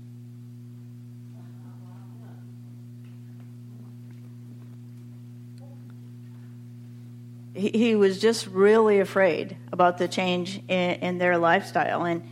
he 7.54 7.94
was 7.94 8.18
just 8.18 8.48
really 8.48 8.98
afraid 8.98 9.56
about 9.72 9.98
the 9.98 10.08
change 10.08 10.60
in, 10.68 10.90
in, 10.90 11.18
their 11.18 11.38
lifestyle. 11.38 12.04
And 12.04 12.22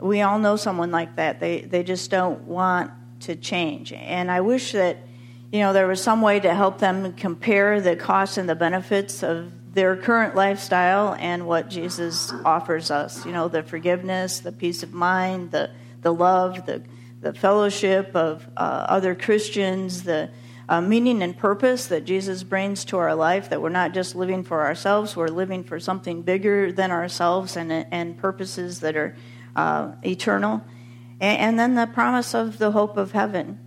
we 0.00 0.22
all 0.22 0.38
know 0.38 0.56
someone 0.56 0.90
like 0.90 1.16
that. 1.16 1.40
They 1.40 1.62
they 1.62 1.82
just 1.82 2.10
don't 2.10 2.42
want 2.42 2.90
to 3.20 3.36
change. 3.36 3.92
And 3.92 4.30
I 4.30 4.40
wish 4.40 4.72
that 4.72 4.98
you 5.52 5.60
know 5.60 5.72
there 5.72 5.86
was 5.86 6.02
some 6.02 6.22
way 6.22 6.40
to 6.40 6.54
help 6.54 6.78
them 6.78 7.12
compare 7.14 7.80
the 7.80 7.96
costs 7.96 8.36
and 8.36 8.48
the 8.48 8.54
benefits 8.54 9.22
of 9.22 9.52
their 9.74 9.96
current 9.96 10.34
lifestyle 10.34 11.14
and 11.18 11.46
what 11.46 11.70
Jesus 11.70 12.32
offers 12.44 12.90
us. 12.90 13.24
You 13.24 13.32
know, 13.32 13.48
the 13.48 13.62
forgiveness, 13.62 14.40
the 14.40 14.52
peace 14.52 14.82
of 14.82 14.92
mind, 14.92 15.50
the 15.50 15.70
the 16.02 16.12
love, 16.12 16.66
the 16.66 16.82
the 17.20 17.32
fellowship 17.34 18.14
of 18.16 18.48
uh, 18.56 18.86
other 18.88 19.14
Christians, 19.14 20.02
the 20.04 20.30
uh, 20.70 20.80
meaning 20.80 21.20
and 21.22 21.36
purpose 21.36 21.86
that 21.86 22.04
Jesus 22.04 22.44
brings 22.44 22.84
to 22.86 22.96
our 22.96 23.14
life, 23.14 23.50
that 23.50 23.60
we're 23.60 23.68
not 23.70 23.92
just 23.92 24.14
living 24.14 24.44
for 24.44 24.64
ourselves, 24.64 25.16
we're 25.16 25.26
living 25.26 25.64
for 25.64 25.80
something 25.80 26.22
bigger 26.22 26.70
than 26.70 26.92
ourselves 26.92 27.56
and, 27.56 27.72
and 27.72 28.16
purposes 28.16 28.78
that 28.80 28.96
are 28.96 29.16
uh, 29.60 29.92
eternal. 30.04 30.62
And, 31.20 31.38
and, 31.38 31.58
then 31.58 31.74
the 31.74 31.86
promise 31.86 32.34
of 32.34 32.58
the 32.58 32.70
hope 32.70 32.96
of 32.96 33.12
heaven. 33.12 33.58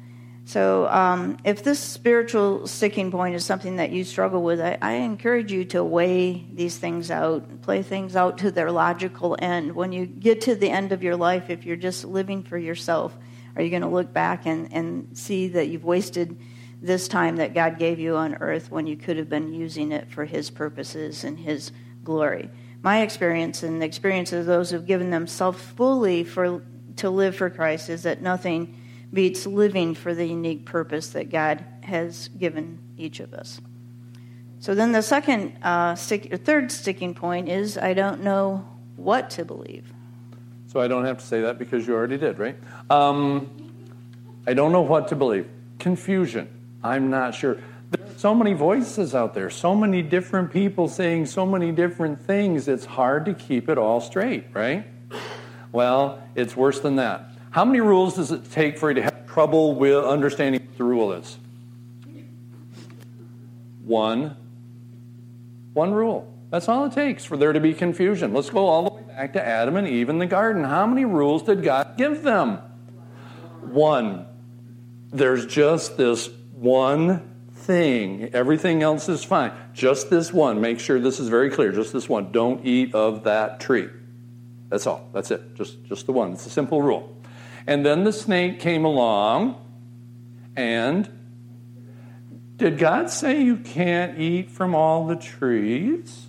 So, 0.46 0.88
um, 0.88 1.38
if 1.46 1.64
this 1.64 1.80
spiritual 1.80 2.68
sticking 2.68 3.12
point 3.12 3.36
is 3.36 3.46
something 3.46 3.78
that 3.78 3.92
you 3.92 4.04
struggle 4.04 4.44
with, 4.44 4.60
I, 4.60 4.78
I, 4.82 4.94
encourage 4.94 5.54
you 5.54 5.64
to 5.66 5.84
weigh 5.84 6.46
these 6.52 6.78
things 6.78 7.10
out, 7.10 7.62
play 7.62 7.82
things 7.82 8.18
out 8.18 8.40
to 8.40 8.52
their 8.52 8.70
logical 8.70 9.38
end. 9.40 9.74
When 9.74 9.94
you 9.94 10.06
get 10.06 10.42
to 10.42 10.56
the 10.56 10.70
end 10.70 10.92
of 10.92 11.02
your 11.02 11.16
life, 11.16 11.50
if 11.50 11.66
you're 11.66 11.78
just 11.78 12.04
living 12.04 12.44
for 12.44 12.58
yourself, 12.58 13.18
are 13.56 13.62
you 13.62 13.70
going 13.70 13.84
to 13.84 13.88
look 13.88 14.12
back 14.12 14.46
and, 14.46 14.74
and 14.74 15.18
see 15.18 15.48
that 15.50 15.70
you've 15.70 15.86
wasted 15.86 16.38
this 16.82 17.08
time 17.08 17.38
that 17.38 17.54
God 17.54 17.80
gave 17.80 18.00
you 18.00 18.18
on 18.18 18.36
earth 18.36 18.70
when 18.70 18.86
you 18.86 18.98
could 18.98 19.16
have 19.16 19.30
been 19.30 19.54
using 19.54 19.94
it 19.94 20.12
for 20.12 20.26
His 20.26 20.50
purposes 20.50 21.24
and 21.24 21.40
His 21.40 21.72
glory? 22.04 22.50
My 22.84 23.02
experience 23.02 23.64
and 23.64 23.82
the 23.82 23.86
experience 23.86 24.34
of 24.34 24.46
those 24.46 24.70
who've 24.70 24.86
given 24.86 25.10
themselves 25.10 25.60
fully 25.62 26.26
for, 26.26 26.62
to 26.98 27.10
live 27.10 27.38
for 27.38 27.50
Christ 27.50 27.90
is 27.90 28.04
that 28.04 28.22
nothing 28.22 28.80
beats 29.12 29.48
living 29.48 29.96
for 29.96 30.14
the 30.14 30.26
unique 30.26 30.66
purpose 30.66 31.08
that 31.10 31.32
God 31.32 31.64
has 31.82 32.28
given 32.28 32.80
each 32.98 33.22
of 33.22 33.34
us. 33.34 33.62
So 34.60 34.76
then 34.76 34.92
the 34.92 35.02
second, 35.02 35.58
uh, 35.64 35.96
stick, 35.96 36.34
third 36.44 36.72
sticking 36.72 37.14
point 37.14 37.48
is 37.48 37.78
I 37.78 37.94
don't 37.94 38.22
know 38.22 38.68
what 38.98 39.30
to 39.32 39.46
believe. 39.46 39.92
So 40.68 40.82
I 40.82 40.88
don't 40.88 41.06
have 41.06 41.20
to 41.20 41.26
say 41.26 41.42
that 41.42 41.60
because 41.60 41.88
you 41.88 41.94
already 41.94 42.18
did, 42.18 42.38
right? 42.40 42.58
Um, 42.90 43.50
I 44.46 44.54
don't 44.54 44.72
know 44.74 44.82
what 44.82 45.10
to 45.10 45.16
believe. 45.16 45.48
Confusion. 45.80 46.50
I'm 46.84 47.10
not 47.10 47.34
sure. 47.34 47.60
So 48.24 48.34
many 48.34 48.54
voices 48.54 49.14
out 49.14 49.34
there, 49.34 49.50
so 49.50 49.76
many 49.76 50.02
different 50.02 50.54
people 50.54 50.88
saying 50.88 51.26
so 51.26 51.46
many 51.46 51.74
different 51.74 52.26
things. 52.26 52.70
It's 52.70 52.86
hard 52.86 53.26
to 53.26 53.34
keep 53.34 53.68
it 53.68 53.78
all 53.78 54.00
straight, 54.00 54.46
right? 54.54 54.88
Well, 55.74 56.24
it's 56.34 56.56
worse 56.56 56.80
than 56.80 56.96
that. 56.96 57.32
How 57.52 57.66
many 57.66 57.82
rules 57.82 58.16
does 58.16 58.32
it 58.32 58.50
take 58.50 58.78
for 58.78 58.92
you 58.92 58.96
to 58.96 59.02
have 59.02 59.28
trouble 59.28 59.76
with 59.76 60.06
understanding 60.06 60.62
what 60.66 60.78
the 60.78 60.86
rule 60.86 61.12
is? 61.12 61.38
One. 63.84 64.38
One 65.74 65.94
rule. 65.94 66.34
That's 66.50 66.70
all 66.70 66.86
it 66.86 66.94
takes 66.94 67.26
for 67.26 67.36
there 67.36 67.52
to 67.52 67.60
be 67.60 67.74
confusion. 67.74 68.34
Let's 68.34 68.50
go 68.50 68.68
all 68.68 68.84
the 68.84 68.92
way 68.92 69.02
back 69.02 69.34
to 69.34 69.46
Adam 69.46 69.76
and 69.76 69.86
Eve 69.86 70.08
in 70.08 70.20
the 70.20 70.28
garden. 70.28 70.64
How 70.64 70.88
many 70.88 71.04
rules 71.04 71.44
did 71.44 71.62
God 71.62 71.98
give 71.98 72.24
them? 72.24 72.60
One. 73.60 74.28
There's 75.12 75.46
just 75.46 75.98
this 75.98 76.30
one 76.54 77.33
thing. 77.64 78.30
Everything 78.34 78.84
else 78.84 79.10
is 79.10 79.24
fine. 79.24 79.52
Just 79.74 80.10
this 80.10 80.32
one. 80.32 80.62
Make 80.62 80.80
sure 80.80 81.00
this 81.00 81.20
is 81.20 81.30
very 81.30 81.50
clear. 81.50 81.72
Just 81.72 81.94
this 81.94 82.08
one. 82.08 82.32
Don't 82.32 82.66
eat 82.66 82.94
of 82.94 83.24
that 83.24 83.60
tree. 83.60 83.90
That's 84.70 84.88
all. 84.88 85.10
That's 85.14 85.32
it. 85.32 85.56
Just, 85.56 85.84
just 85.86 86.06
the 86.06 86.12
one. 86.12 86.34
It's 86.34 86.46
a 86.46 86.50
simple 86.50 86.82
rule. 86.82 87.16
And 87.68 87.86
then 87.86 88.04
the 88.04 88.12
snake 88.12 88.60
came 88.60 88.84
along, 88.86 89.56
and 90.56 91.10
did 92.58 92.78
God 92.78 93.10
say 93.10 93.42
you 93.42 93.58
can't 93.58 94.20
eat 94.20 94.52
from 94.52 94.76
all 94.76 95.08
the 95.08 95.16
trees? 95.16 96.28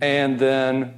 And 0.00 0.38
then 0.38 0.94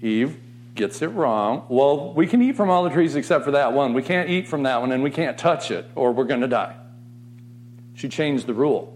Eve 0.00 0.38
gets 0.74 1.02
it 1.02 1.08
wrong. 1.08 1.66
Well, 1.68 2.14
we 2.14 2.26
can 2.26 2.40
eat 2.40 2.56
from 2.56 2.70
all 2.70 2.84
the 2.84 2.90
trees 2.90 3.16
except 3.16 3.44
for 3.44 3.50
that 3.50 3.72
one. 3.72 3.92
We 3.92 4.02
can't 4.02 4.30
eat 4.30 4.48
from 4.48 4.62
that 4.62 4.80
one, 4.80 4.92
and 4.92 5.02
we 5.02 5.10
can't 5.10 5.36
touch 5.36 5.70
it, 5.70 5.86
or 5.94 6.12
we're 6.12 6.24
going 6.24 6.40
to 6.40 6.48
die. 6.48 6.76
She 7.98 8.08
changed 8.08 8.46
the 8.46 8.54
rule. 8.54 8.94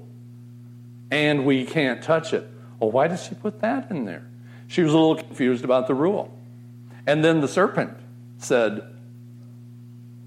And 1.10 1.44
we 1.44 1.64
can't 1.64 2.00
touch 2.00 2.32
it. 2.32 2.46
Well, 2.78 2.92
why 2.92 3.08
did 3.08 3.18
she 3.18 3.34
put 3.34 3.60
that 3.60 3.90
in 3.90 4.04
there? 4.04 4.24
She 4.68 4.82
was 4.82 4.92
a 4.92 4.96
little 4.96 5.16
confused 5.16 5.64
about 5.64 5.88
the 5.88 5.94
rule. 5.94 6.32
And 7.04 7.24
then 7.24 7.40
the 7.40 7.48
serpent 7.48 7.94
said, 8.38 8.82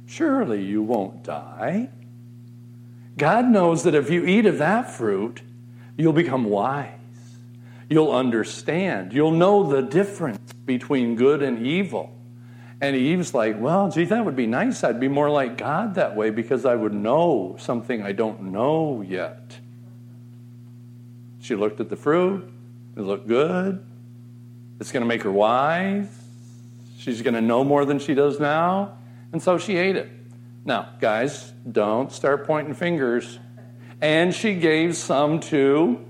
Surely 0.05 0.61
you 0.61 0.83
won't 0.83 1.23
die. 1.23 1.88
God 3.17 3.45
knows 3.45 3.83
that 3.83 3.95
if 3.95 4.09
you 4.09 4.25
eat 4.25 4.45
of 4.45 4.57
that 4.57 4.91
fruit, 4.91 5.41
you'll 5.95 6.11
become 6.11 6.43
wise. 6.43 6.89
You'll 7.89 8.11
understand. 8.11 9.13
You'll 9.13 9.31
know 9.31 9.63
the 9.63 9.83
difference 9.83 10.51
between 10.65 11.15
good 11.15 11.41
and 11.41 11.65
evil. 11.65 12.13
And 12.81 12.95
Eve's 12.95 13.33
like, 13.33 13.59
well, 13.59 13.89
gee, 13.89 14.05
that 14.05 14.25
would 14.25 14.35
be 14.35 14.47
nice. 14.47 14.83
I'd 14.83 14.99
be 14.99 15.07
more 15.07 15.29
like 15.29 15.57
God 15.57 15.95
that 15.95 16.15
way 16.15 16.29
because 16.29 16.65
I 16.65 16.75
would 16.75 16.93
know 16.93 17.55
something 17.57 18.01
I 18.01 18.11
don't 18.11 18.51
know 18.51 19.01
yet. 19.01 19.57
She 21.39 21.55
looked 21.55 21.79
at 21.79 21.89
the 21.89 21.95
fruit. 21.95 22.51
It 22.97 23.01
looked 23.01 23.27
good. 23.27 23.85
It's 24.79 24.91
going 24.91 25.01
to 25.01 25.07
make 25.07 25.23
her 25.23 25.31
wise. 25.31 26.07
She's 26.97 27.21
going 27.21 27.35
to 27.35 27.41
know 27.41 27.63
more 27.63 27.85
than 27.85 27.99
she 27.99 28.13
does 28.13 28.39
now. 28.39 28.97
And 29.31 29.41
so 29.41 29.57
she 29.57 29.77
ate 29.77 29.95
it. 29.95 30.09
Now, 30.65 30.89
guys, 30.99 31.53
don't 31.71 32.11
start 32.11 32.47
pointing 32.47 32.73
fingers. 32.73 33.39
And 34.01 34.33
she 34.33 34.55
gave 34.55 34.97
some 34.97 35.39
to 35.41 36.03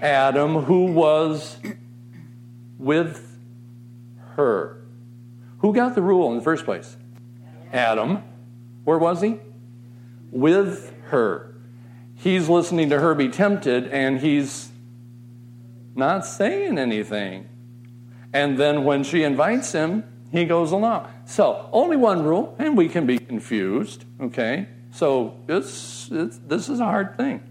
Adam, 0.00 0.62
who 0.62 0.86
was 0.86 1.58
with 2.78 3.38
her. 4.36 4.77
Who 5.58 5.72
got 5.72 5.94
the 5.94 6.02
rule 6.02 6.30
in 6.30 6.38
the 6.38 6.42
first 6.42 6.64
place? 6.64 6.96
Adam. 7.72 8.22
Where 8.84 8.98
was 8.98 9.20
he? 9.20 9.38
With 10.30 10.94
her. 11.06 11.54
He's 12.14 12.48
listening 12.48 12.90
to 12.90 12.98
her 12.98 13.14
be 13.14 13.28
tempted, 13.28 13.88
and 13.88 14.20
he's 14.20 14.70
not 15.94 16.24
saying 16.24 16.78
anything. 16.78 17.48
And 18.32 18.58
then 18.58 18.84
when 18.84 19.04
she 19.04 19.22
invites 19.22 19.72
him, 19.72 20.04
he 20.30 20.44
goes 20.44 20.72
along. 20.72 21.08
So, 21.26 21.68
only 21.72 21.96
one 21.96 22.24
rule, 22.24 22.54
and 22.58 22.76
we 22.76 22.88
can 22.88 23.06
be 23.06 23.18
confused, 23.18 24.04
okay? 24.20 24.68
So, 24.90 25.36
it's, 25.48 26.08
it's 26.10 26.38
this 26.38 26.68
is 26.68 26.80
a 26.80 26.84
hard 26.84 27.16
thing. 27.16 27.42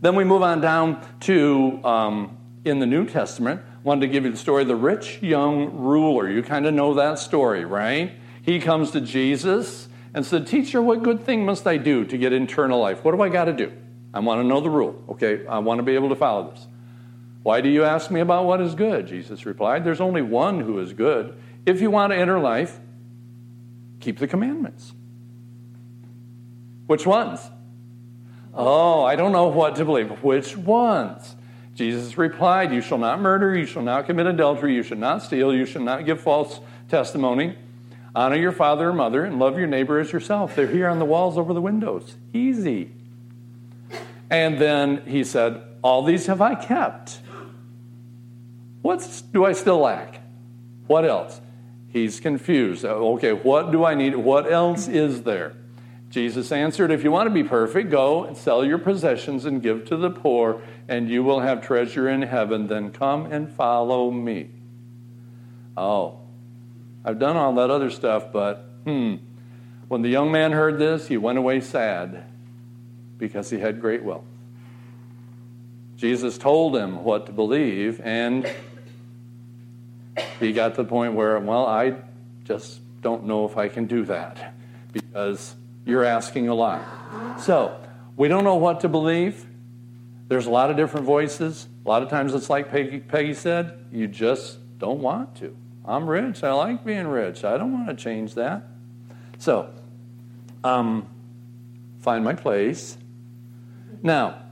Then 0.00 0.14
we 0.14 0.24
move 0.24 0.42
on 0.42 0.60
down 0.60 1.04
to 1.20 1.80
um, 1.84 2.38
in 2.64 2.78
the 2.78 2.86
New 2.86 3.06
Testament. 3.06 3.62
Wanted 3.84 4.02
to 4.02 4.08
give 4.08 4.24
you 4.24 4.30
the 4.30 4.36
story 4.36 4.62
of 4.62 4.68
the 4.68 4.76
rich 4.76 5.22
young 5.22 5.78
ruler. 5.78 6.28
You 6.28 6.42
kind 6.42 6.66
of 6.66 6.74
know 6.74 6.94
that 6.94 7.18
story, 7.18 7.64
right? 7.64 8.12
He 8.42 8.60
comes 8.60 8.90
to 8.92 9.00
Jesus 9.00 9.88
and 10.14 10.24
said, 10.26 10.46
Teacher, 10.46 10.82
what 10.82 11.02
good 11.02 11.22
thing 11.22 11.44
must 11.44 11.66
I 11.66 11.76
do 11.76 12.04
to 12.04 12.18
get 12.18 12.32
eternal 12.32 12.80
life? 12.80 13.04
What 13.04 13.14
do 13.14 13.22
I 13.22 13.28
got 13.28 13.44
to 13.44 13.52
do? 13.52 13.72
I 14.12 14.20
want 14.20 14.40
to 14.40 14.44
know 14.46 14.60
the 14.60 14.70
rule, 14.70 15.02
okay? 15.10 15.46
I 15.46 15.58
want 15.58 15.78
to 15.78 15.82
be 15.82 15.94
able 15.94 16.08
to 16.08 16.16
follow 16.16 16.50
this. 16.50 16.66
Why 17.42 17.60
do 17.60 17.68
you 17.68 17.84
ask 17.84 18.10
me 18.10 18.20
about 18.20 18.46
what 18.46 18.60
is 18.60 18.74
good? 18.74 19.06
Jesus 19.06 19.46
replied, 19.46 19.84
There's 19.84 20.00
only 20.00 20.22
one 20.22 20.60
who 20.60 20.80
is 20.80 20.92
good. 20.92 21.38
If 21.66 21.80
you 21.80 21.90
want 21.90 22.12
to 22.12 22.16
enter 22.16 22.38
life, 22.38 22.80
keep 24.00 24.18
the 24.18 24.26
commandments. 24.26 24.92
Which 26.86 27.06
ones? 27.06 27.40
Oh, 28.54 29.04
I 29.04 29.14
don't 29.14 29.32
know 29.32 29.48
what 29.48 29.76
to 29.76 29.84
believe. 29.84 30.10
Which 30.22 30.56
ones? 30.56 31.36
Jesus 31.78 32.18
replied, 32.18 32.72
You 32.72 32.80
shall 32.80 32.98
not 32.98 33.20
murder, 33.20 33.56
you 33.56 33.64
shall 33.64 33.82
not 33.82 34.06
commit 34.06 34.26
adultery, 34.26 34.74
you 34.74 34.82
shall 34.82 34.98
not 34.98 35.22
steal, 35.22 35.54
you 35.54 35.64
shall 35.64 35.80
not 35.80 36.04
give 36.04 36.20
false 36.20 36.58
testimony. 36.88 37.56
Honor 38.16 38.34
your 38.34 38.50
father 38.50 38.88
and 38.88 38.98
mother, 38.98 39.24
and 39.24 39.38
love 39.38 39.56
your 39.56 39.68
neighbor 39.68 40.00
as 40.00 40.10
yourself. 40.10 40.56
They're 40.56 40.66
here 40.66 40.88
on 40.88 40.98
the 40.98 41.04
walls 41.04 41.38
over 41.38 41.54
the 41.54 41.60
windows. 41.60 42.16
Easy. 42.32 42.90
And 44.28 44.58
then 44.58 45.06
he 45.06 45.22
said, 45.22 45.62
All 45.80 46.02
these 46.02 46.26
have 46.26 46.40
I 46.40 46.56
kept. 46.56 47.20
What 48.82 49.22
do 49.32 49.44
I 49.44 49.52
still 49.52 49.78
lack? 49.78 50.20
What 50.88 51.04
else? 51.04 51.40
He's 51.90 52.18
confused. 52.18 52.84
Okay, 52.84 53.32
what 53.32 53.70
do 53.70 53.84
I 53.84 53.94
need? 53.94 54.16
What 54.16 54.50
else 54.50 54.88
is 54.88 55.22
there? 55.22 55.54
Jesus 56.10 56.50
answered, 56.52 56.90
If 56.90 57.04
you 57.04 57.10
want 57.10 57.26
to 57.26 57.34
be 57.34 57.44
perfect, 57.44 57.90
go 57.90 58.24
and 58.24 58.36
sell 58.36 58.64
your 58.64 58.78
possessions 58.78 59.44
and 59.44 59.62
give 59.62 59.84
to 59.86 59.96
the 59.96 60.10
poor, 60.10 60.62
and 60.88 61.10
you 61.10 61.22
will 61.22 61.40
have 61.40 61.62
treasure 61.62 62.08
in 62.08 62.22
heaven. 62.22 62.66
Then 62.66 62.90
come 62.90 63.26
and 63.26 63.50
follow 63.50 64.10
me. 64.10 64.50
Oh, 65.76 66.20
I've 67.04 67.18
done 67.18 67.36
all 67.36 67.54
that 67.54 67.70
other 67.70 67.90
stuff, 67.90 68.32
but 68.32 68.64
hmm. 68.84 69.16
When 69.88 70.02
the 70.02 70.10
young 70.10 70.30
man 70.30 70.52
heard 70.52 70.78
this, 70.78 71.08
he 71.08 71.16
went 71.16 71.38
away 71.38 71.60
sad 71.60 72.24
because 73.16 73.48
he 73.48 73.58
had 73.58 73.80
great 73.80 74.04
wealth. 74.04 74.24
Jesus 75.96 76.36
told 76.36 76.76
him 76.76 77.02
what 77.02 77.26
to 77.26 77.32
believe, 77.32 78.00
and 78.04 78.46
he 80.38 80.52
got 80.52 80.74
to 80.74 80.82
the 80.82 80.88
point 80.88 81.14
where, 81.14 81.38
well, 81.40 81.66
I 81.66 81.94
just 82.44 82.80
don't 83.00 83.24
know 83.24 83.46
if 83.46 83.56
I 83.56 83.68
can 83.68 83.86
do 83.86 84.04
that 84.04 84.54
because 84.92 85.56
you're 85.88 86.04
asking 86.04 86.48
a 86.48 86.54
lot. 86.54 87.40
So, 87.40 87.80
we 88.16 88.28
don't 88.28 88.44
know 88.44 88.56
what 88.56 88.80
to 88.80 88.88
believe. 88.88 89.46
There's 90.28 90.44
a 90.44 90.50
lot 90.50 90.70
of 90.70 90.76
different 90.76 91.06
voices. 91.06 91.66
A 91.86 91.88
lot 91.88 92.02
of 92.02 92.10
times 92.10 92.34
it's 92.34 92.50
like 92.50 92.70
Peggy, 92.70 93.00
Peggy 93.00 93.32
said, 93.32 93.86
you 93.90 94.06
just 94.06 94.58
don't 94.78 95.00
want 95.00 95.36
to. 95.36 95.56
I'm 95.86 96.06
rich. 96.06 96.44
I 96.44 96.52
like 96.52 96.84
being 96.84 97.06
rich. 97.06 97.42
I 97.42 97.56
don't 97.56 97.72
want 97.72 97.88
to 97.88 97.94
change 97.94 98.34
that. 98.34 98.64
So, 99.38 99.70
um, 100.62 101.08
find 102.00 102.22
my 102.22 102.34
place. 102.34 102.98
Now, 104.02 104.42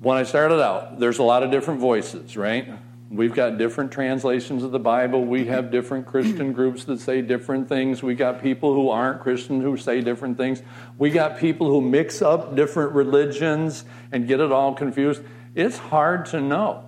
when 0.00 0.16
I 0.16 0.22
started 0.22 0.62
out, 0.62 1.00
there's 1.00 1.18
a 1.18 1.24
lot 1.24 1.42
of 1.42 1.50
different 1.50 1.80
voices, 1.80 2.36
right? 2.36 2.68
We've 3.14 3.32
got 3.32 3.58
different 3.58 3.92
translations 3.92 4.64
of 4.64 4.72
the 4.72 4.80
Bible. 4.80 5.24
We 5.24 5.44
have 5.46 5.70
different 5.70 6.04
Christian 6.04 6.52
groups 6.52 6.84
that 6.86 6.98
say 6.98 7.22
different 7.22 7.68
things. 7.68 8.02
We 8.02 8.16
got 8.16 8.42
people 8.42 8.74
who 8.74 8.90
aren't 8.90 9.20
Christian 9.20 9.60
who 9.60 9.76
say 9.76 10.00
different 10.00 10.36
things. 10.36 10.62
We 10.98 11.10
got 11.10 11.38
people 11.38 11.68
who 11.68 11.80
mix 11.80 12.22
up 12.22 12.56
different 12.56 12.92
religions 12.92 13.84
and 14.10 14.26
get 14.26 14.40
it 14.40 14.50
all 14.50 14.74
confused. 14.74 15.22
It's 15.54 15.78
hard 15.78 16.26
to 16.26 16.40
know 16.40 16.84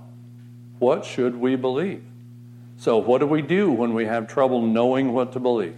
what 0.81 1.05
should 1.05 1.37
we 1.37 1.55
believe. 1.55 2.03
So 2.77 2.99
what 2.99 3.19
do 3.19 3.27
we 3.27 3.41
do 3.41 3.71
when 3.71 3.95
we 3.95 4.07
have 4.07 4.27
trouble 4.27 4.61
knowing 4.63 5.13
what 5.13 5.33
to 5.35 5.41
believe? 5.41 5.77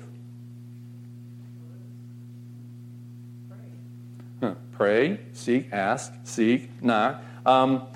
Huh. 4.40 4.54
Pray, 4.72 5.20
seek, 5.34 5.70
ask, 5.72 6.10
seek, 6.24 6.82
knock. 6.82 7.22
Um, 7.44 7.86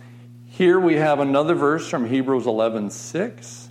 here 0.62 0.78
we 0.78 0.94
have 0.94 1.18
another 1.18 1.56
verse 1.56 1.88
from 1.88 2.06
Hebrews 2.06 2.46
11 2.46 2.90
6. 2.90 3.68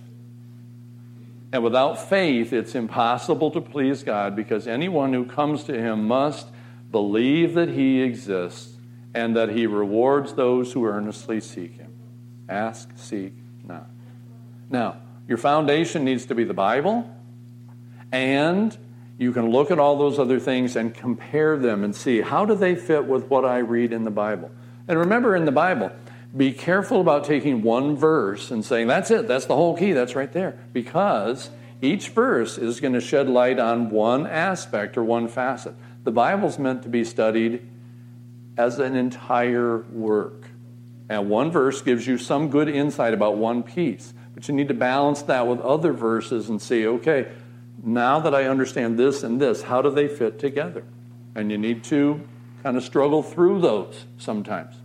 And 1.50 1.64
without 1.64 2.06
faith, 2.06 2.52
it's 2.52 2.74
impossible 2.74 3.50
to 3.52 3.62
please 3.62 4.02
God 4.02 4.36
because 4.36 4.66
anyone 4.66 5.14
who 5.14 5.24
comes 5.24 5.64
to 5.64 5.72
Him 5.72 6.06
must 6.06 6.48
believe 6.90 7.54
that 7.54 7.70
He 7.70 8.02
exists 8.02 8.76
and 9.14 9.34
that 9.36 9.48
He 9.48 9.66
rewards 9.66 10.34
those 10.34 10.74
who 10.74 10.84
earnestly 10.84 11.40
seek 11.40 11.78
Him. 11.78 11.94
Ask, 12.46 12.90
seek, 12.96 13.32
knock. 13.64 13.88
Now, 14.68 14.98
your 15.26 15.38
foundation 15.38 16.04
needs 16.04 16.26
to 16.26 16.34
be 16.34 16.44
the 16.44 16.52
Bible, 16.52 17.08
and 18.12 18.76
you 19.16 19.32
can 19.32 19.48
look 19.48 19.70
at 19.70 19.78
all 19.78 19.96
those 19.96 20.18
other 20.18 20.38
things 20.38 20.76
and 20.76 20.92
compare 20.92 21.56
them 21.56 21.84
and 21.84 21.96
see 21.96 22.20
how 22.20 22.44
do 22.44 22.54
they 22.54 22.74
fit 22.74 23.06
with 23.06 23.30
what 23.30 23.46
I 23.46 23.60
read 23.60 23.94
in 23.94 24.04
the 24.04 24.10
Bible. 24.10 24.50
And 24.88 24.98
remember, 24.98 25.34
in 25.34 25.46
the 25.46 25.52
Bible, 25.52 25.90
be 26.36 26.52
careful 26.52 27.00
about 27.00 27.24
taking 27.24 27.62
one 27.62 27.96
verse 27.96 28.50
and 28.50 28.64
saying, 28.64 28.86
that's 28.86 29.10
it, 29.10 29.28
that's 29.28 29.44
the 29.46 29.56
whole 29.56 29.76
key, 29.76 29.92
that's 29.92 30.14
right 30.14 30.32
there. 30.32 30.58
Because 30.72 31.50
each 31.82 32.08
verse 32.08 32.58
is 32.58 32.80
going 32.80 32.94
to 32.94 33.00
shed 33.00 33.28
light 33.28 33.58
on 33.58 33.90
one 33.90 34.26
aspect 34.26 34.96
or 34.96 35.04
one 35.04 35.28
facet. 35.28 35.74
The 36.04 36.12
Bible's 36.12 36.58
meant 36.58 36.82
to 36.84 36.88
be 36.88 37.04
studied 37.04 37.68
as 38.56 38.78
an 38.78 38.96
entire 38.96 39.78
work. 39.78 40.48
And 41.08 41.28
one 41.28 41.50
verse 41.50 41.82
gives 41.82 42.06
you 42.06 42.16
some 42.16 42.48
good 42.48 42.68
insight 42.68 43.12
about 43.12 43.36
one 43.36 43.62
piece. 43.62 44.14
But 44.34 44.48
you 44.48 44.54
need 44.54 44.68
to 44.68 44.74
balance 44.74 45.22
that 45.22 45.46
with 45.46 45.60
other 45.60 45.92
verses 45.92 46.48
and 46.48 46.60
see, 46.60 46.86
okay, 46.86 47.30
now 47.82 48.20
that 48.20 48.34
I 48.34 48.44
understand 48.44 48.98
this 48.98 49.22
and 49.22 49.40
this, 49.40 49.62
how 49.62 49.82
do 49.82 49.90
they 49.90 50.08
fit 50.08 50.38
together? 50.38 50.84
And 51.34 51.50
you 51.50 51.58
need 51.58 51.84
to 51.84 52.20
kind 52.62 52.76
of 52.76 52.84
struggle 52.84 53.22
through 53.22 53.60
those 53.60 54.06
sometimes. 54.18 54.76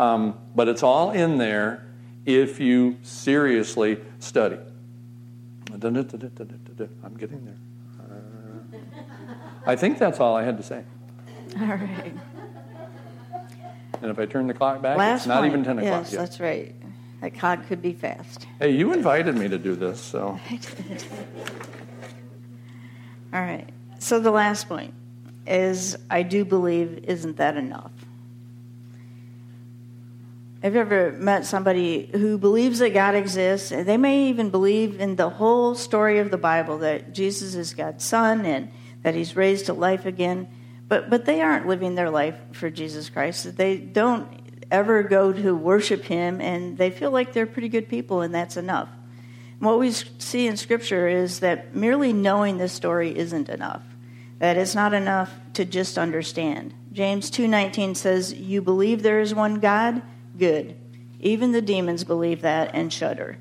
Um, 0.00 0.38
but 0.54 0.66
it's 0.66 0.82
all 0.82 1.10
in 1.10 1.36
there 1.36 1.86
if 2.24 2.58
you 2.58 2.96
seriously 3.02 3.98
study. 4.18 4.56
I'm 5.70 5.78
getting 7.18 7.44
there. 7.44 7.58
Uh, 8.00 8.78
I 9.66 9.76
think 9.76 9.98
that's 9.98 10.18
all 10.18 10.34
I 10.36 10.42
had 10.42 10.56
to 10.56 10.62
say. 10.62 10.84
All 11.60 11.66
right. 11.66 12.14
And 14.00 14.10
if 14.10 14.18
I 14.18 14.24
turn 14.24 14.46
the 14.46 14.54
clock 14.54 14.80
back, 14.80 14.96
Last 14.96 15.18
it's 15.20 15.26
not 15.26 15.40
point. 15.40 15.52
even 15.52 15.64
10 15.64 15.78
o'clock 15.80 16.04
Yes, 16.04 16.12
yet. 16.12 16.18
that's 16.18 16.40
right. 16.40 16.74
That 17.20 17.38
clock 17.38 17.66
could 17.66 17.82
be 17.82 17.92
fast. 17.92 18.46
Hey, 18.58 18.70
you 18.70 18.94
invited 18.94 19.36
me 19.36 19.48
to 19.48 19.58
do 19.58 19.76
this, 19.76 20.00
so. 20.00 20.40
All 23.34 23.40
right. 23.40 23.68
So 23.98 24.18
the 24.18 24.30
last 24.30 24.66
point 24.66 24.94
is 25.46 25.98
I 26.08 26.22
do 26.22 26.46
believe, 26.46 27.04
isn't 27.04 27.36
that 27.36 27.58
enough? 27.58 27.92
Have 30.62 30.74
you 30.74 30.80
ever 30.82 31.12
met 31.12 31.46
somebody 31.46 32.10
who 32.12 32.36
believes 32.36 32.80
that 32.80 32.92
God 32.92 33.14
exists? 33.14 33.70
They 33.70 33.96
may 33.96 34.28
even 34.28 34.50
believe 34.50 35.00
in 35.00 35.16
the 35.16 35.30
whole 35.30 35.74
story 35.74 36.18
of 36.18 36.30
the 36.30 36.36
Bible 36.36 36.78
that 36.78 37.14
Jesus 37.14 37.54
is 37.54 37.72
God's 37.72 38.04
son 38.04 38.44
and 38.44 38.70
that 39.02 39.14
he's 39.14 39.34
raised 39.34 39.66
to 39.66 39.72
life 39.72 40.04
again, 40.04 40.48
but, 40.86 41.08
but 41.08 41.24
they 41.24 41.40
aren't 41.40 41.66
living 41.66 41.94
their 41.94 42.10
life 42.10 42.38
for 42.52 42.68
Jesus 42.68 43.08
Christ. 43.08 43.56
They 43.56 43.78
don't 43.78 44.28
ever 44.70 45.02
go 45.02 45.32
to 45.32 45.54
worship 45.54 46.02
him, 46.02 46.42
and 46.42 46.76
they 46.76 46.90
feel 46.90 47.10
like 47.10 47.32
they're 47.32 47.46
pretty 47.46 47.70
good 47.70 47.88
people, 47.88 48.20
and 48.20 48.34
that's 48.34 48.58
enough. 48.58 48.90
What 49.60 49.78
we 49.78 49.92
see 49.92 50.46
in 50.46 50.58
Scripture 50.58 51.08
is 51.08 51.40
that 51.40 51.74
merely 51.74 52.12
knowing 52.12 52.58
this 52.58 52.72
story 52.74 53.16
isn't 53.16 53.48
enough. 53.48 53.82
That 54.40 54.58
it's 54.58 54.74
not 54.74 54.92
enough 54.92 55.32
to 55.54 55.64
just 55.64 55.96
understand. 55.96 56.74
James 56.92 57.30
2:19 57.30 57.94
says, 57.94 58.32
"You 58.34 58.60
believe 58.62 59.02
there 59.02 59.20
is 59.20 59.34
one 59.34 59.56
God? 59.56 60.02
Good. 60.38 60.76
Even 61.20 61.52
the 61.52 61.62
demons 61.62 62.04
believe 62.04 62.42
that 62.42 62.70
and 62.74 62.92
shudder." 62.92 63.38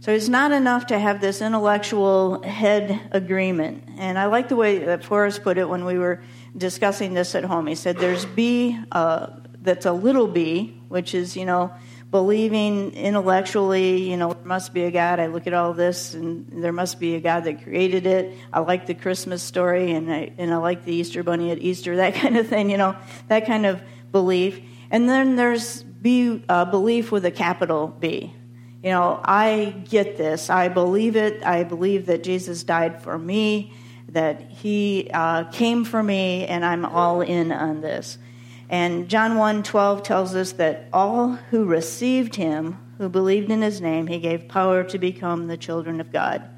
So 0.00 0.12
it's 0.12 0.28
not 0.28 0.52
enough 0.52 0.86
to 0.88 0.98
have 0.98 1.20
this 1.20 1.40
intellectual 1.40 2.42
head 2.42 3.00
agreement. 3.12 3.84
And 3.96 4.18
I 4.18 4.26
like 4.26 4.48
the 4.48 4.56
way 4.56 4.78
that 4.78 5.04
Forrest 5.04 5.42
put 5.42 5.58
it 5.58 5.68
when 5.68 5.84
we 5.84 5.98
were 5.98 6.22
discussing 6.56 7.14
this 7.14 7.34
at 7.34 7.44
home. 7.44 7.66
He 7.66 7.74
said, 7.74 7.96
"There's 7.96 8.24
B 8.24 8.78
uh, 8.92 9.28
that's 9.62 9.86
a 9.86 9.92
little 9.92 10.26
b, 10.26 10.80
which 10.88 11.14
is 11.14 11.36
you 11.36 11.44
know." 11.44 11.72
believing 12.10 12.92
intellectually, 12.92 14.08
you 14.08 14.16
know, 14.16 14.32
there 14.32 14.44
must 14.44 14.72
be 14.72 14.84
a 14.84 14.90
God. 14.90 15.20
I 15.20 15.26
look 15.26 15.46
at 15.46 15.52
all 15.52 15.74
this, 15.74 16.14
and 16.14 16.46
there 16.64 16.72
must 16.72 17.00
be 17.00 17.14
a 17.14 17.20
God 17.20 17.44
that 17.44 17.62
created 17.62 18.06
it. 18.06 18.32
I 18.52 18.60
like 18.60 18.86
the 18.86 18.94
Christmas 18.94 19.42
story, 19.42 19.92
and 19.92 20.10
I 20.10 20.32
and 20.38 20.52
I 20.52 20.56
like 20.56 20.84
the 20.84 20.94
Easter 20.94 21.22
bunny 21.22 21.50
at 21.50 21.58
Easter, 21.58 21.96
that 22.04 22.14
kind 22.14 22.36
of 22.36 22.46
thing. 22.48 22.70
You 22.70 22.78
know, 22.78 22.96
that 23.28 23.46
kind 23.46 23.66
of 23.66 23.82
belief. 24.12 24.60
And 24.90 25.08
then 25.08 25.36
there's 25.36 25.84
be 26.06 26.40
uh, 26.48 26.64
belief 26.64 27.10
with 27.10 27.24
a 27.24 27.32
capital 27.32 27.88
B. 27.88 28.32
You 28.84 28.90
know, 28.90 29.20
I 29.24 29.74
get 29.88 30.16
this. 30.16 30.48
I 30.50 30.68
believe 30.68 31.16
it. 31.16 31.44
I 31.44 31.64
believe 31.64 32.06
that 32.06 32.22
Jesus 32.22 32.62
died 32.62 33.02
for 33.02 33.18
me, 33.18 33.72
that 34.10 34.40
He 34.40 35.10
uh, 35.12 35.50
came 35.50 35.84
for 35.84 36.00
me, 36.00 36.46
and 36.46 36.64
I'm 36.64 36.84
all 36.84 37.22
in 37.22 37.50
on 37.50 37.80
this. 37.80 38.18
And 38.68 39.08
John 39.08 39.36
1 39.36 39.64
12 39.64 40.04
tells 40.04 40.36
us 40.36 40.52
that 40.52 40.88
all 40.92 41.32
who 41.50 41.64
received 41.64 42.36
him, 42.36 42.78
who 42.98 43.08
believed 43.08 43.50
in 43.50 43.62
his 43.62 43.80
name, 43.80 44.06
he 44.06 44.20
gave 44.20 44.46
power 44.46 44.84
to 44.84 44.98
become 44.98 45.48
the 45.48 45.56
children 45.56 46.00
of 46.00 46.12
God. 46.12 46.48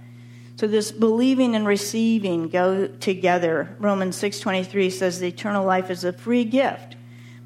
So 0.57 0.67
this 0.67 0.93
believing 0.93 1.55
and 1.55 1.67
receiving 1.67 2.49
go 2.49 2.87
together. 2.87 3.75
Romans 3.79 4.17
6:23 4.17 4.91
says 4.91 5.21
the 5.21 5.29
eternal 5.29 5.65
life 5.65 5.91
is 5.91 6.05
a 6.05 6.13
free 6.13 6.45
gift. 6.45 6.97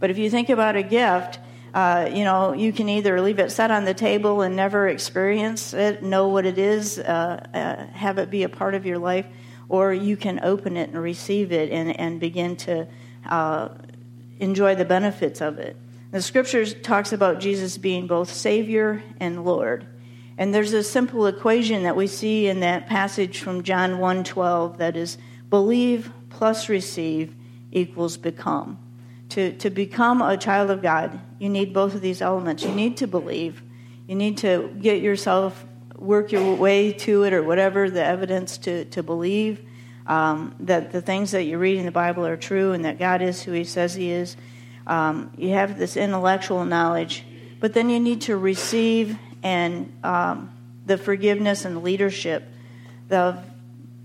But 0.00 0.10
if 0.10 0.18
you 0.18 0.30
think 0.30 0.48
about 0.48 0.74
a 0.74 0.82
gift, 0.82 1.38
uh, 1.74 2.10
you 2.12 2.24
know, 2.24 2.52
you 2.52 2.72
can 2.72 2.88
either 2.88 3.20
leave 3.20 3.38
it 3.38 3.50
set 3.50 3.70
on 3.70 3.84
the 3.84 3.94
table 3.94 4.42
and 4.42 4.54
never 4.54 4.88
experience 4.88 5.72
it, 5.72 6.02
know 6.02 6.28
what 6.28 6.44
it 6.44 6.58
is, 6.58 6.98
uh, 6.98 7.46
uh, 7.54 7.86
have 7.94 8.18
it 8.18 8.30
be 8.30 8.42
a 8.42 8.48
part 8.48 8.74
of 8.74 8.84
your 8.84 8.98
life, 8.98 9.26
or 9.68 9.92
you 9.92 10.16
can 10.16 10.40
open 10.42 10.76
it 10.76 10.90
and 10.90 11.02
receive 11.02 11.50
it 11.50 11.70
and, 11.70 11.98
and 11.98 12.20
begin 12.20 12.56
to 12.56 12.86
uh, 13.28 13.68
enjoy 14.38 14.74
the 14.74 14.84
benefits 14.84 15.40
of 15.40 15.58
it. 15.58 15.76
The 16.10 16.20
scriptures 16.20 16.74
talks 16.74 17.14
about 17.14 17.40
Jesus 17.40 17.78
being 17.78 18.06
both 18.06 18.30
Savior 18.30 19.02
and 19.18 19.44
Lord. 19.44 19.86
And 20.36 20.54
there's 20.54 20.74
a 20.74 20.82
simple 20.82 21.26
equation 21.26 21.84
that 21.84 21.96
we 21.96 22.06
see 22.06 22.48
in 22.48 22.60
that 22.60 22.86
passage 22.86 23.38
from 23.38 23.62
John 23.62 23.98
1:12 23.98 24.76
that 24.78 24.96
is 24.96 25.16
believe 25.48 26.10
plus 26.28 26.68
receive 26.68 27.34
equals 27.70 28.16
become. 28.16 28.78
To, 29.32 29.52
to 29.58 29.70
become 29.70 30.20
a 30.20 30.36
child 30.36 30.70
of 30.70 30.82
God, 30.82 31.18
you 31.38 31.48
need 31.48 31.72
both 31.72 31.94
of 31.94 32.00
these 32.00 32.20
elements. 32.20 32.62
You 32.62 32.72
need 32.72 32.98
to 32.98 33.06
believe. 33.06 33.62
You 34.06 34.14
need 34.14 34.38
to 34.38 34.74
get 34.80 35.00
yourself, 35.00 35.64
work 35.96 36.32
your 36.32 36.54
way 36.54 36.92
to 36.92 37.22
it 37.22 37.32
or 37.32 37.42
whatever, 37.42 37.88
the 37.88 38.04
evidence 38.04 38.58
to, 38.58 38.84
to 38.86 39.02
believe 39.02 39.64
um, 40.06 40.54
that 40.60 40.92
the 40.92 41.00
things 41.00 41.30
that 41.30 41.44
you 41.44 41.58
read 41.58 41.78
in 41.78 41.86
the 41.86 41.92
Bible 41.92 42.26
are 42.26 42.36
true 42.36 42.72
and 42.72 42.84
that 42.84 42.98
God 42.98 43.22
is 43.22 43.42
who 43.42 43.52
He 43.52 43.64
says 43.64 43.94
He 43.94 44.10
is. 44.10 44.36
Um, 44.86 45.32
you 45.36 45.50
have 45.50 45.78
this 45.78 45.96
intellectual 45.96 46.64
knowledge, 46.64 47.24
but 47.60 47.72
then 47.72 47.88
you 47.88 48.00
need 48.00 48.22
to 48.22 48.36
receive 48.36 49.16
and 49.42 49.92
um, 50.04 50.52
the 50.86 50.98
forgiveness 50.98 51.64
and 51.64 51.82
leadership 51.82 52.44
of 53.10 53.44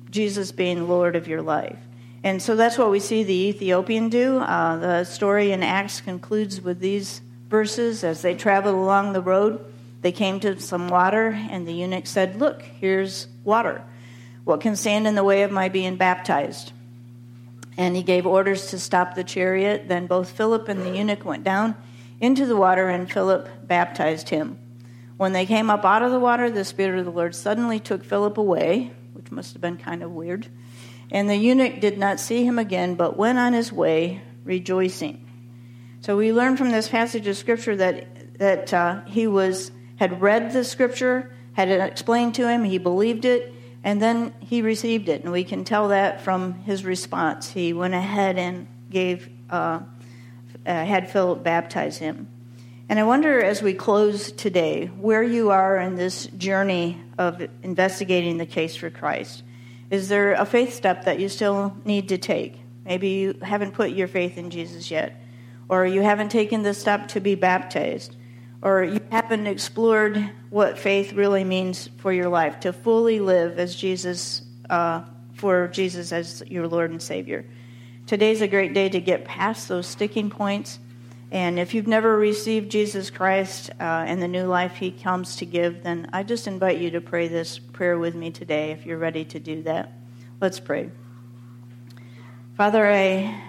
Jesus 0.10 0.52
being 0.52 0.88
Lord 0.88 1.16
of 1.16 1.28
your 1.28 1.42
life. 1.42 1.80
And 2.28 2.42
so 2.42 2.58
that's 2.58 2.78
what 2.78 2.92
we 2.92 3.00
see 3.00 3.24
the 3.24 3.48
Ethiopian 3.48 4.10
do. 4.10 4.40
Uh, 4.40 4.76
the 4.76 5.04
story 5.06 5.54
in 5.54 5.64
Acts 5.64 6.02
concludes 6.02 6.60
with 6.60 6.82
these 6.82 7.22
verses. 7.48 8.04
As 8.04 8.22
they 8.22 8.36
traveled 8.36 8.76
along 8.76 9.14
the 9.14 9.22
road, 9.22 9.64
they 10.02 10.12
came 10.12 10.42
to 10.42 10.60
some 10.60 10.90
water, 10.90 11.30
and 11.30 11.66
the 11.66 11.72
eunuch 11.72 12.06
said, 12.06 12.38
Look, 12.38 12.64
here's 12.64 13.28
water. 13.46 13.82
What 14.44 14.60
can 14.60 14.76
stand 14.76 15.08
in 15.08 15.16
the 15.16 15.24
way 15.24 15.44
of 15.44 15.52
my 15.52 15.70
being 15.70 15.96
baptized? 15.96 16.74
And 17.78 17.96
he 17.96 18.04
gave 18.04 18.28
orders 18.28 18.72
to 18.72 18.80
stop 18.80 19.16
the 19.16 19.24
chariot. 19.24 19.88
Then 19.88 20.06
both 20.06 20.32
Philip 20.32 20.68
and 20.68 20.82
the 20.82 20.98
eunuch 20.98 21.24
went 21.24 21.46
down 21.46 21.76
into 22.20 22.46
the 22.46 22.58
water, 22.58 22.90
and 22.90 23.10
Philip 23.10 23.48
baptized 23.66 24.28
him. 24.28 24.60
When 25.16 25.32
they 25.32 25.46
came 25.46 25.70
up 25.70 25.86
out 25.86 26.04
of 26.04 26.12
the 26.12 26.20
water, 26.20 26.52
the 26.52 26.66
Spirit 26.66 27.00
of 27.00 27.06
the 27.06 27.12
Lord 27.12 27.36
suddenly 27.36 27.80
took 27.80 28.04
Philip 28.04 28.38
away, 28.38 28.92
which 29.14 29.32
must 29.32 29.54
have 29.54 29.62
been 29.62 29.78
kind 29.78 30.04
of 30.04 30.12
weird. 30.12 30.50
And 31.12 31.30
the 31.30 31.36
eunuch 31.36 31.80
did 31.80 31.98
not 31.98 32.20
see 32.20 32.46
him 32.46 32.60
again, 32.60 32.96
but 32.96 33.18
went 33.18 33.38
on 33.38 33.54
his 33.54 33.72
way 33.72 34.22
rejoicing. 34.44 35.26
So 36.02 36.18
we 36.18 36.34
learn 36.34 36.58
from 36.58 36.72
this 36.72 36.88
passage 36.88 37.28
of 37.28 37.38
Scripture 37.38 37.76
that, 37.78 38.38
that 38.40 38.74
uh, 38.74 39.02
he 39.06 39.28
was 39.28 39.72
had 39.98 40.22
read 40.22 40.52
the 40.52 40.64
scripture, 40.64 41.32
had 41.54 41.70
it 41.70 41.82
explained 41.82 42.36
to 42.36 42.48
him, 42.48 42.64
he 42.64 42.78
believed 42.78 43.26
it, 43.26 43.54
and 43.84 44.02
then 44.02 44.34
he 44.40 44.62
received 44.62 45.10
it. 45.10 45.24
And 45.24 45.32
we 45.32 45.44
can 45.44 45.64
tell 45.64 45.90
that 45.90 46.22
from 46.22 46.54
his 46.64 46.86
response. 46.86 47.52
He 47.52 47.74
went 47.74 47.94
ahead 47.94 48.38
and 48.38 48.68
gave, 48.90 49.30
uh, 49.50 49.80
uh, 50.66 50.86
had 50.86 51.10
Philip 51.10 51.44
baptize 51.44 51.98
him. 51.98 52.28
And 52.90 53.00
I 53.00 53.04
wonder 53.04 53.44
as 53.44 53.62
we 53.62 53.74
close 53.74 54.32
today 54.32 54.86
where 54.86 55.24
you 55.24 55.50
are 55.50 55.78
in 55.78 55.96
this 55.96 56.28
journey 56.28 57.02
of 57.18 57.46
investigating 57.64 58.38
the 58.38 58.46
case 58.46 58.76
for 58.76 58.90
Christ. 58.90 59.44
Is 59.90 60.10
there 60.10 60.34
a 60.34 60.46
faith 60.46 60.74
step 60.74 61.06
that 61.06 61.20
you 61.20 61.30
still 61.30 61.76
need 61.86 62.10
to 62.10 62.18
take? 62.18 62.60
Maybe 62.86 63.10
you 63.10 63.40
haven't 63.42 63.74
put 63.74 63.92
your 63.92 64.08
faith 64.08 64.38
in 64.38 64.50
Jesus 64.50 64.92
yet, 64.92 65.22
or 65.70 65.86
you 65.86 66.02
haven't 66.02 66.30
taken 66.30 66.62
the 66.64 66.74
step 66.74 67.10
to 67.10 67.20
be 67.20 67.36
baptized, 67.36 68.16
or 68.62 68.84
you 68.84 69.00
haven't 69.12 69.48
explored 69.48 70.30
what 70.50 70.78
faith 70.78 71.14
really 71.14 71.44
means 71.44 71.90
for 71.98 72.12
your 72.12 72.30
life 72.30 72.60
to 72.62 72.74
fully 72.74 73.20
live 73.20 73.60
as 73.60 73.76
Jesus, 73.76 74.42
uh, 74.70 75.04
for 75.34 75.68
Jesus 75.68 76.12
as 76.12 76.44
your 76.48 76.68
Lord 76.68 76.92
and 76.92 77.02
Savior. 77.02 77.46
Today's 78.08 78.42
a 78.42 78.48
great 78.48 78.74
day 78.74 78.90
to 78.90 79.00
get 79.00 79.26
past 79.26 79.68
those 79.68 79.88
sticking 79.88 80.30
points 80.30 80.80
and 81.32 81.60
if 81.60 81.74
you've 81.74 81.88
never 81.88 82.18
received 82.18 82.72
Jesus 82.72 83.10
Christ 83.10 83.70
uh, 83.80 83.84
and 83.84 84.22
the 84.22 84.28
new 84.30 84.46
life 84.46 84.78
he 84.78 84.92
comes 84.92 85.36
to 85.38 85.46
give, 85.46 85.84
then 85.84 86.10
I 86.14 86.24
just 86.24 86.48
invite 86.48 86.78
you 86.78 86.92
to 86.92 87.02
pray 87.02 87.28
this 87.28 87.60
prayer 87.60 87.98
with 87.98 88.16
me 88.16 88.32
today 88.32 88.72
if 88.72 88.86
you're 88.86 88.98
ready 88.98 89.26
to 89.26 89.40
do 89.40 89.64
that. 89.64 89.92
Let's 90.40 90.60
pray. 90.60 90.90
Father, 92.56 92.90
I 92.90 93.42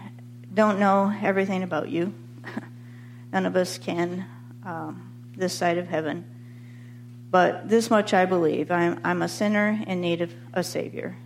don't 0.53 0.81
know 0.81 1.14
everything 1.22 1.62
about 1.62 1.89
you. 1.89 2.12
None 3.33 3.47
of 3.47 3.55
us 3.55 3.79
can 3.79 4.26
um, 4.64 5.31
this 5.37 5.55
side 5.55 5.79
of 5.79 5.87
heaven. 5.87 6.24
But 7.31 7.68
this 7.68 7.91
much 7.91 8.12
I 8.12 8.24
believe 8.24 8.70
I'm, 8.70 9.01
I'm 9.05 9.22
a 9.22 9.29
sinner 9.29 9.83
in 9.87 10.01
need 10.01 10.22
of 10.22 10.35
a 10.53 10.64
Savior. 10.64 11.16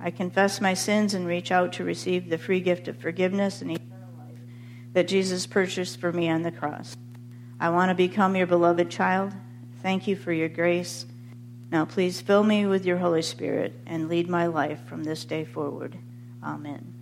I 0.00 0.10
confess 0.10 0.60
my 0.60 0.74
sins 0.74 1.12
and 1.12 1.26
reach 1.26 1.50
out 1.50 1.74
to 1.74 1.84
receive 1.84 2.30
the 2.30 2.38
free 2.38 2.60
gift 2.60 2.88
of 2.88 2.96
forgiveness 2.96 3.60
and 3.60 3.72
that 4.98 5.06
Jesus 5.06 5.46
purchased 5.46 6.00
for 6.00 6.12
me 6.12 6.28
on 6.28 6.42
the 6.42 6.50
cross. 6.50 6.96
I 7.60 7.70
want 7.70 7.90
to 7.90 7.94
become 7.94 8.34
your 8.34 8.48
beloved 8.48 8.90
child. 8.90 9.32
Thank 9.80 10.08
you 10.08 10.16
for 10.16 10.32
your 10.32 10.48
grace. 10.48 11.06
Now, 11.70 11.84
please 11.84 12.20
fill 12.20 12.42
me 12.42 12.66
with 12.66 12.84
your 12.84 12.96
Holy 12.96 13.22
Spirit 13.22 13.74
and 13.86 14.08
lead 14.08 14.28
my 14.28 14.48
life 14.48 14.80
from 14.88 15.04
this 15.04 15.24
day 15.24 15.44
forward. 15.44 15.96
Amen. 16.42 16.97